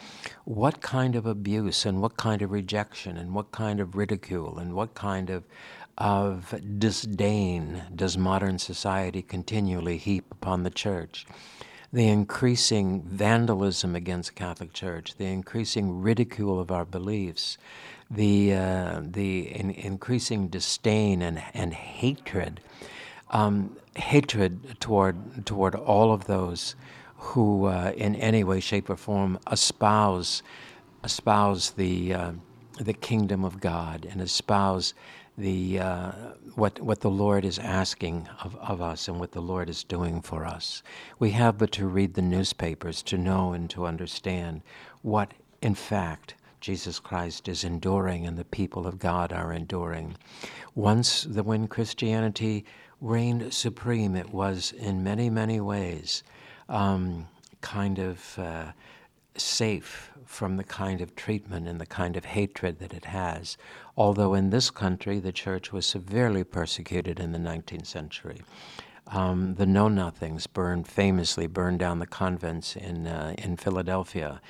What 0.46 0.82
kind 0.82 1.16
of 1.16 1.28
abuse 1.28 1.86
and 1.86 2.02
what 2.02 2.18
kind 2.18 2.42
of 2.42 2.50
rejection 2.50 3.18
and 3.18 3.36
what 3.36 3.52
kind 3.52 3.80
of 3.80 3.96
ridicule 3.96 4.58
and 4.58 4.74
what 4.74 4.96
kind 4.96 5.30
of, 5.30 5.44
of 6.00 6.56
disdain 6.80 7.84
does 7.94 8.18
modern 8.18 8.58
society 8.58 9.22
continually 9.22 9.98
heap 9.98 10.26
upon 10.32 10.64
the 10.64 10.70
church? 10.72 11.28
The 11.94 12.08
increasing 12.08 13.02
vandalism 13.04 13.96
against 13.96 14.36
Catholic 14.36 14.74
Church, 14.74 15.16
the 15.16 15.26
increasing 15.26 16.02
ridicule 16.02 16.60
of 16.60 16.70
our 16.72 16.86
beliefs, 16.86 17.58
the, 18.12 18.54
uh, 18.54 19.02
the 19.04 19.48
in, 19.56 19.72
increasing 19.72 20.48
disdain 20.48 21.22
and, 21.22 21.42
and 21.54 21.74
hatred, 21.74 22.60
um, 23.32 23.76
hatred 23.96 24.80
toward, 24.80 25.46
toward 25.46 25.76
all 25.76 26.12
of 26.12 26.26
those 26.26 26.76
who, 27.16 27.66
uh, 27.66 27.94
in 27.96 28.16
any 28.16 28.44
way, 28.44 28.60
shape, 28.60 28.90
or 28.90 28.96
form, 28.96 29.40
espouse, 29.52 30.44
espouse 31.04 31.72
the, 31.72 32.14
uh, 32.14 32.32
the 32.80 32.94
kingdom 32.94 33.44
of 33.44 33.60
God 33.60 34.08
and 34.10 34.22
espouse 34.22 34.94
the, 35.38 35.80
uh, 35.80 36.12
what, 36.56 36.80
what 36.80 37.02
the 37.02 37.10
Lord 37.10 37.46
is 37.46 37.60
asking 37.60 38.28
of, 38.44 38.56
of 38.56 38.82
us 38.82 39.08
and 39.08 39.20
what 39.20 39.32
the 39.32 39.42
Lord 39.42 39.70
is 39.70 39.84
doing 39.84 40.22
for 40.22 40.46
us. 40.46 40.82
We 41.20 41.32
have 41.32 41.58
but 41.60 41.72
to 41.74 41.88
read 41.88 42.16
the 42.16 42.22
newspapers 42.22 43.04
to 43.04 43.18
know 43.18 43.54
and 43.54 43.70
to 43.70 43.86
understand 43.86 44.64
what, 45.04 45.34
in 45.62 45.76
fact, 45.76 46.34
Jesus 46.60 47.00
Christ 47.00 47.48
is 47.48 47.64
enduring 47.64 48.26
and 48.26 48.38
the 48.38 48.46
people 48.46 48.88
of 48.88 48.98
God 48.98 49.32
are 49.32 49.54
enduring. 49.54 50.18
Once, 50.74 51.24
the, 51.24 51.44
when 51.44 51.68
Christianity 51.68 52.66
reigned 53.00 53.54
supreme, 53.54 54.16
it 54.16 54.32
was 54.32 54.72
in 54.72 55.04
many, 55.04 55.30
many 55.30 55.60
ways 55.60 56.24
um, 56.68 57.28
kind 57.62 58.00
of 58.00 58.40
uh, 58.40 58.72
safe 59.40 60.12
from 60.26 60.58
the 60.58 60.64
kind 60.64 61.02
of 61.02 61.16
treatment 61.16 61.68
and 61.68 61.80
the 61.80 61.86
kind 61.86 62.18
of 62.18 62.26
hatred 62.26 62.80
that 62.80 62.94
it 62.94 63.06
has. 63.06 63.58
Although 63.96 64.34
in 64.34 64.50
this 64.50 64.70
country, 64.70 65.20
the 65.20 65.32
church 65.32 65.72
was 65.72 65.86
severely 65.86 66.44
persecuted 66.44 67.20
in 67.20 67.32
the 67.32 67.40
19th 67.40 67.88
century. 67.88 68.42
Um, 69.08 69.56
the 69.56 69.66
Know 69.66 69.88
Nothings 69.88 70.48
burned 70.48 70.88
famously 70.88 71.48
burned 71.48 71.80
down 71.80 72.00
the 72.00 72.06
convents 72.08 72.76
in 72.76 73.08
uh, 73.08 73.36
in 73.38 73.56
Philadelphia. 73.56 74.42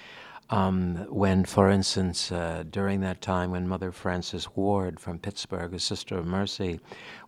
Um, 0.49 1.05
when, 1.09 1.43
for 1.43 1.69
instance, 1.69 2.31
uh, 2.31 2.63
during 2.69 3.01
that 3.01 3.21
time 3.21 3.51
when 3.51 3.67
Mother 3.67 3.91
Frances 3.91 4.47
Warde 4.55 4.97
from 4.97 5.19
Pittsburgh, 5.19 5.73
a 5.73 5.79
Sister 5.79 6.17
of 6.17 6.25
Mercy, 6.25 6.79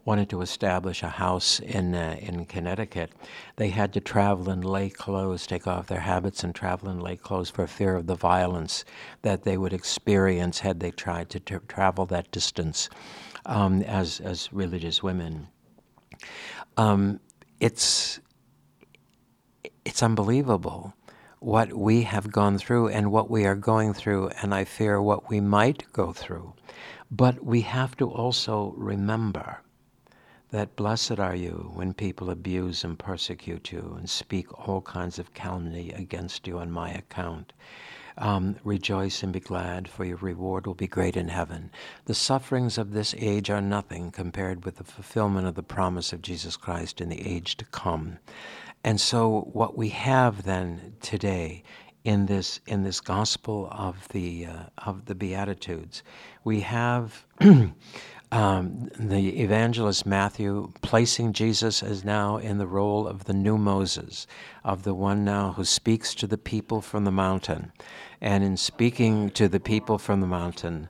wanted 0.05 0.29
to 0.29 0.41
establish 0.41 1.03
a 1.03 1.09
house 1.09 1.59
in, 1.59 1.95
uh, 1.95 2.15
in 2.19 2.45
Connecticut, 2.45 3.11
they 3.57 3.69
had 3.69 3.91
to 3.93 3.99
travel 3.99 4.49
in 4.49 4.61
lay 4.61 4.89
clothes, 4.89 5.45
take 5.45 5.67
off 5.67 5.87
their 5.87 5.99
habits 5.99 6.45
and 6.45 6.55
travel 6.55 6.89
in 6.89 7.01
lay 7.01 7.17
clothes 7.17 7.49
for 7.49 7.67
fear 7.67 7.95
of 7.95 8.07
the 8.07 8.15
violence 8.15 8.85
that 9.21 9.43
they 9.43 9.57
would 9.57 9.73
experience 9.73 10.59
had 10.59 10.79
they 10.79 10.91
tried 10.91 11.29
to 11.29 11.41
t- 11.41 11.55
travel 11.67 12.05
that 12.05 12.31
distance 12.31 12.89
um, 13.45 13.81
as, 13.81 14.21
as 14.21 14.51
religious 14.53 15.03
women. 15.03 15.49
Um, 16.77 17.19
it's, 17.59 18.21
it's 19.83 20.01
unbelievable 20.01 20.93
what 21.39 21.73
we 21.73 22.03
have 22.03 22.31
gone 22.31 22.57
through 22.57 22.89
and 22.89 23.11
what 23.11 23.29
we 23.29 23.45
are 23.45 23.55
going 23.55 23.93
through, 23.93 24.29
and 24.41 24.53
I 24.53 24.65
fear 24.65 25.01
what 25.01 25.29
we 25.29 25.39
might 25.41 25.91
go 25.93 26.13
through. 26.13 26.53
But 27.11 27.43
we 27.45 27.61
have 27.61 27.95
to 27.97 28.09
also 28.09 28.73
remember 28.77 29.61
that 30.51 30.75
blessed 30.75 31.19
are 31.19 31.35
you 31.35 31.71
when 31.75 31.93
people 31.93 32.29
abuse 32.29 32.83
and 32.83 32.97
persecute 32.99 33.71
you 33.71 33.95
and 33.97 34.09
speak 34.09 34.67
all 34.67 34.81
kinds 34.81 35.19
of 35.19 35.33
calumny 35.33 35.91
against 35.91 36.47
you 36.47 36.59
on 36.59 36.71
my 36.71 36.91
account. 36.91 37.53
um, 38.19 38.57
rejoice 38.63 39.23
and 39.23 39.31
be 39.33 39.39
glad, 39.39 39.87
for 39.87 40.03
your 40.05 40.17
reward 40.17 40.67
will 40.67 40.75
be 40.75 40.87
great 40.87 41.15
in 41.15 41.29
heaven. 41.29 41.71
The 42.05 42.13
sufferings 42.13 42.77
of 42.77 42.91
this 42.91 43.15
age 43.17 43.49
are 43.49 43.61
nothing 43.61 44.11
compared 44.11 44.65
with 44.65 44.75
the 44.75 44.83
fulfillment 44.83 45.47
of 45.47 45.55
the 45.55 45.63
promise 45.63 46.11
of 46.13 46.21
Jesus 46.21 46.57
Christ 46.57 46.99
in 47.01 47.09
the 47.09 47.25
age 47.25 47.55
to 47.57 47.65
come. 47.65 48.19
And 48.83 48.99
so, 48.99 49.49
what 49.53 49.77
we 49.77 49.89
have 49.89 50.43
then 50.43 50.95
today 51.01 51.63
in 52.03 52.25
this 52.27 52.59
in 52.65 52.83
this 52.83 53.01
gospel 53.01 53.67
of 53.71 54.07
the 54.09 54.45
uh, 54.45 54.63
of 54.77 55.05
the 55.05 55.15
Beatitudes, 55.15 56.01
we 56.43 56.61
have 56.61 57.25
um, 58.31 58.89
the 58.99 59.41
evangelist 59.41 60.05
Matthew 60.05 60.71
placing 60.81 61.33
Jesus 61.33 61.81
as 61.83 62.05
now 62.05 62.37
in 62.37 62.57
the 62.57 62.67
role 62.67 63.07
of 63.07 63.25
the 63.25 63.33
new 63.33 63.57
Moses, 63.57 64.27
of 64.63 64.83
the 64.83 64.93
one 64.93 65.25
now 65.25 65.53
who 65.53 65.65
speaks 65.65 66.13
to 66.15 66.27
the 66.27 66.37
people 66.37 66.81
from 66.81 67.05
the 67.05 67.11
mountain. 67.11 67.71
And 68.21 68.43
in 68.43 68.57
speaking 68.57 69.29
to 69.31 69.47
the 69.47 69.59
people 69.59 69.97
from 69.97 70.21
the 70.21 70.27
mountain, 70.27 70.89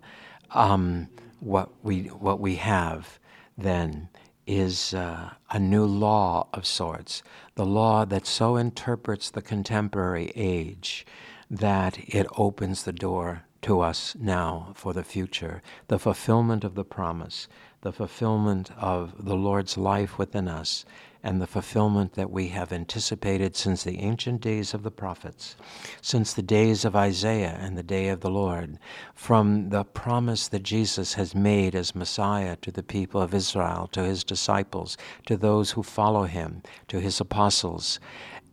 um, 0.52 1.08
what, 1.40 1.70
we, 1.84 2.04
what 2.06 2.40
we 2.40 2.56
have 2.56 3.20
then 3.58 4.10
is 4.50 4.96
uh, 4.96 5.30
a 5.52 5.60
new 5.60 5.86
law 5.86 6.48
of 6.54 6.66
sorts, 6.66 7.22
the 7.54 7.66
law 7.66 8.04
that 8.04 8.26
so 8.26 8.56
interprets 8.56 9.30
the 9.30 9.44
contemporary 9.44 10.32
age 10.36 11.06
that 11.52 12.00
it 12.00 12.26
opens 12.36 12.84
the 12.84 12.92
door 12.92 13.44
to 13.62 13.80
us 13.80 14.16
now 14.20 14.72
for 14.74 14.92
the 14.92 15.04
future, 15.04 15.62
the 15.88 16.00
fulfillment 16.00 16.64
of 16.64 16.74
the 16.74 16.84
promise, 16.84 17.48
the 17.82 17.94
fulfillment 17.94 18.72
of 18.76 19.24
the 19.24 19.36
Lord's 19.36 19.78
life 19.78 20.18
within 20.18 20.48
us, 20.48 20.84
and 21.24 21.42
the 21.42 21.48
fulfillment 21.48 22.14
that 22.14 22.32
we 22.32 22.48
have 22.48 22.72
anticipated 22.72 23.56
since 23.56 23.84
the 23.84 24.00
ancient 24.00 24.42
days 24.42 24.74
of 24.74 24.84
the 24.84 24.92
prophets, 24.92 25.56
since 26.02 26.34
the 26.34 26.42
days 26.42 26.86
of 26.86 26.96
Isaiah 26.96 27.58
and 27.60 27.78
the 27.78 27.84
day 27.84 28.08
of 28.10 28.22
the 28.22 28.30
Lord, 28.30 28.80
from 29.14 29.70
the 29.70 29.84
promise 29.84 30.48
that 30.48 30.64
Jesus 30.64 31.16
has 31.16 31.36
made 31.36 31.76
as 31.76 31.96
Messiah 31.96 32.56
to 32.58 32.72
the 32.72 32.84
people 32.84 33.22
of 33.22 33.34
Israel, 33.34 33.88
to 33.92 34.04
his 34.04 34.24
disciples, 34.24 34.98
to 35.26 35.36
those 35.36 35.72
who 35.72 35.84
follow 35.84 36.24
him, 36.24 36.62
to 36.88 37.00
his 37.00 37.20
apostles 37.20 38.00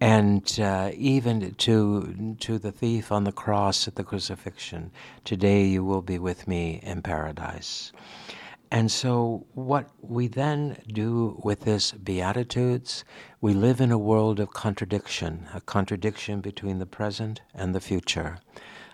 and 0.00 0.60
uh, 0.60 0.90
even 0.94 1.54
to 1.54 2.36
to 2.38 2.58
the 2.58 2.72
thief 2.72 3.10
on 3.10 3.24
the 3.24 3.32
cross 3.32 3.88
at 3.88 3.94
the 3.94 4.04
crucifixion. 4.04 4.90
Today 5.24 5.64
you 5.64 5.82
will 5.82 6.02
be 6.02 6.18
with 6.18 6.46
me 6.46 6.80
in 6.82 7.00
paradise 7.00 7.92
and 8.70 8.90
so 8.90 9.46
what 9.54 9.88
we 10.00 10.26
then 10.26 10.76
do 10.92 11.40
with 11.44 11.60
this 11.60 11.92
beatitudes 11.92 13.04
we 13.40 13.54
live 13.54 13.80
in 13.80 13.92
a 13.92 13.98
world 13.98 14.40
of 14.40 14.52
contradiction 14.52 15.46
a 15.54 15.60
contradiction 15.60 16.40
between 16.40 16.78
the 16.78 16.86
present 16.86 17.40
and 17.54 17.74
the 17.74 17.80
future 17.80 18.38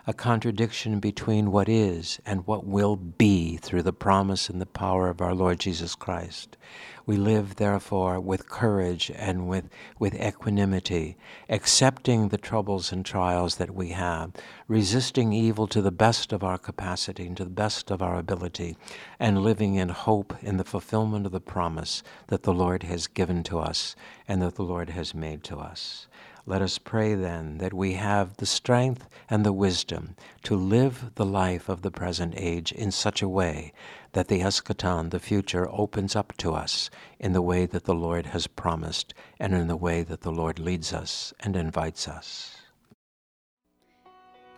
a 0.05 0.13
contradiction 0.13 0.99
between 0.99 1.49
what 1.49 1.69
is 1.69 2.19
and 2.25 2.45
what 2.45 2.65
will 2.65 2.97
be 2.97 3.55
through 3.55 3.81
the 3.81 3.93
promise 3.93 4.49
and 4.49 4.59
the 4.59 4.65
power 4.65 5.07
of 5.07 5.21
our 5.21 5.33
Lord 5.33 5.59
Jesus 5.59 5.95
Christ. 5.95 6.57
We 7.05 7.15
live, 7.15 7.55
therefore, 7.55 8.19
with 8.19 8.49
courage 8.49 9.11
and 9.15 9.47
with, 9.47 9.69
with 9.99 10.13
equanimity, 10.15 11.15
accepting 11.49 12.29
the 12.29 12.37
troubles 12.37 12.91
and 12.91 13.05
trials 13.05 13.55
that 13.55 13.73
we 13.73 13.89
have, 13.89 14.31
resisting 14.67 15.31
evil 15.31 15.67
to 15.67 15.81
the 15.81 15.91
best 15.91 16.33
of 16.33 16.43
our 16.43 16.57
capacity 16.57 17.27
and 17.27 17.37
to 17.37 17.45
the 17.45 17.49
best 17.49 17.89
of 17.89 18.01
our 18.01 18.17
ability, 18.17 18.77
and 19.19 19.43
living 19.43 19.75
in 19.75 19.89
hope 19.89 20.35
in 20.41 20.57
the 20.57 20.63
fulfillment 20.63 21.25
of 21.25 21.31
the 21.31 21.39
promise 21.39 22.03
that 22.27 22.43
the 22.43 22.53
Lord 22.53 22.83
has 22.83 23.07
given 23.07 23.43
to 23.43 23.59
us 23.59 23.95
and 24.27 24.41
that 24.41 24.55
the 24.55 24.63
Lord 24.63 24.89
has 24.89 25.13
made 25.13 25.43
to 25.45 25.57
us. 25.57 26.07
Let 26.45 26.61
us 26.61 26.77
pray 26.77 27.15
then 27.15 27.59
that 27.59 27.73
we 27.73 27.93
have 27.93 28.35
the 28.35 28.45
strength 28.45 29.07
and 29.29 29.45
the 29.45 29.53
wisdom 29.53 30.15
to 30.43 30.57
live 30.57 31.15
the 31.15 31.25
life 31.25 31.69
of 31.69 31.83
the 31.83 31.91
present 31.91 32.33
age 32.35 32.73
in 32.73 32.91
such 32.91 33.21
a 33.21 33.29
way 33.29 33.71
that 34.11 34.27
the 34.27 34.41
eschaton, 34.41 35.09
the 35.09 35.21
future, 35.21 35.69
opens 35.71 36.17
up 36.17 36.33
to 36.37 36.53
us 36.53 36.89
in 37.17 37.31
the 37.31 37.41
way 37.41 37.65
that 37.65 37.85
the 37.85 37.93
Lord 37.93 38.27
has 38.27 38.47
promised 38.47 39.13
and 39.39 39.53
in 39.53 39.67
the 39.67 39.77
way 39.77 40.03
that 40.03 40.21
the 40.21 40.31
Lord 40.31 40.59
leads 40.59 40.91
us 40.91 41.33
and 41.39 41.55
invites 41.55 42.09
us. 42.09 42.57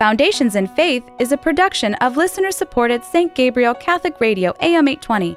Foundations 0.00 0.56
in 0.56 0.66
Faith 0.66 1.08
is 1.20 1.30
a 1.30 1.38
production 1.38 1.94
of 1.94 2.16
listener 2.16 2.50
supported 2.50 3.04
St. 3.04 3.32
Gabriel 3.34 3.74
Catholic 3.74 4.20
Radio 4.20 4.52
AM 4.60 4.88
820. 4.88 5.36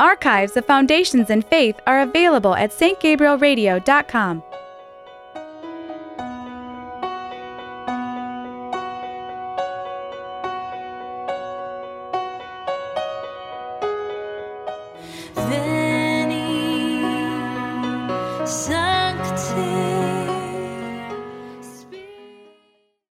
Archives 0.00 0.56
of 0.56 0.64
Foundations 0.64 1.28
in 1.28 1.42
Faith 1.42 1.78
are 1.86 2.00
available 2.00 2.54
at 2.56 2.70
stgabrielradio.com. 2.72 4.42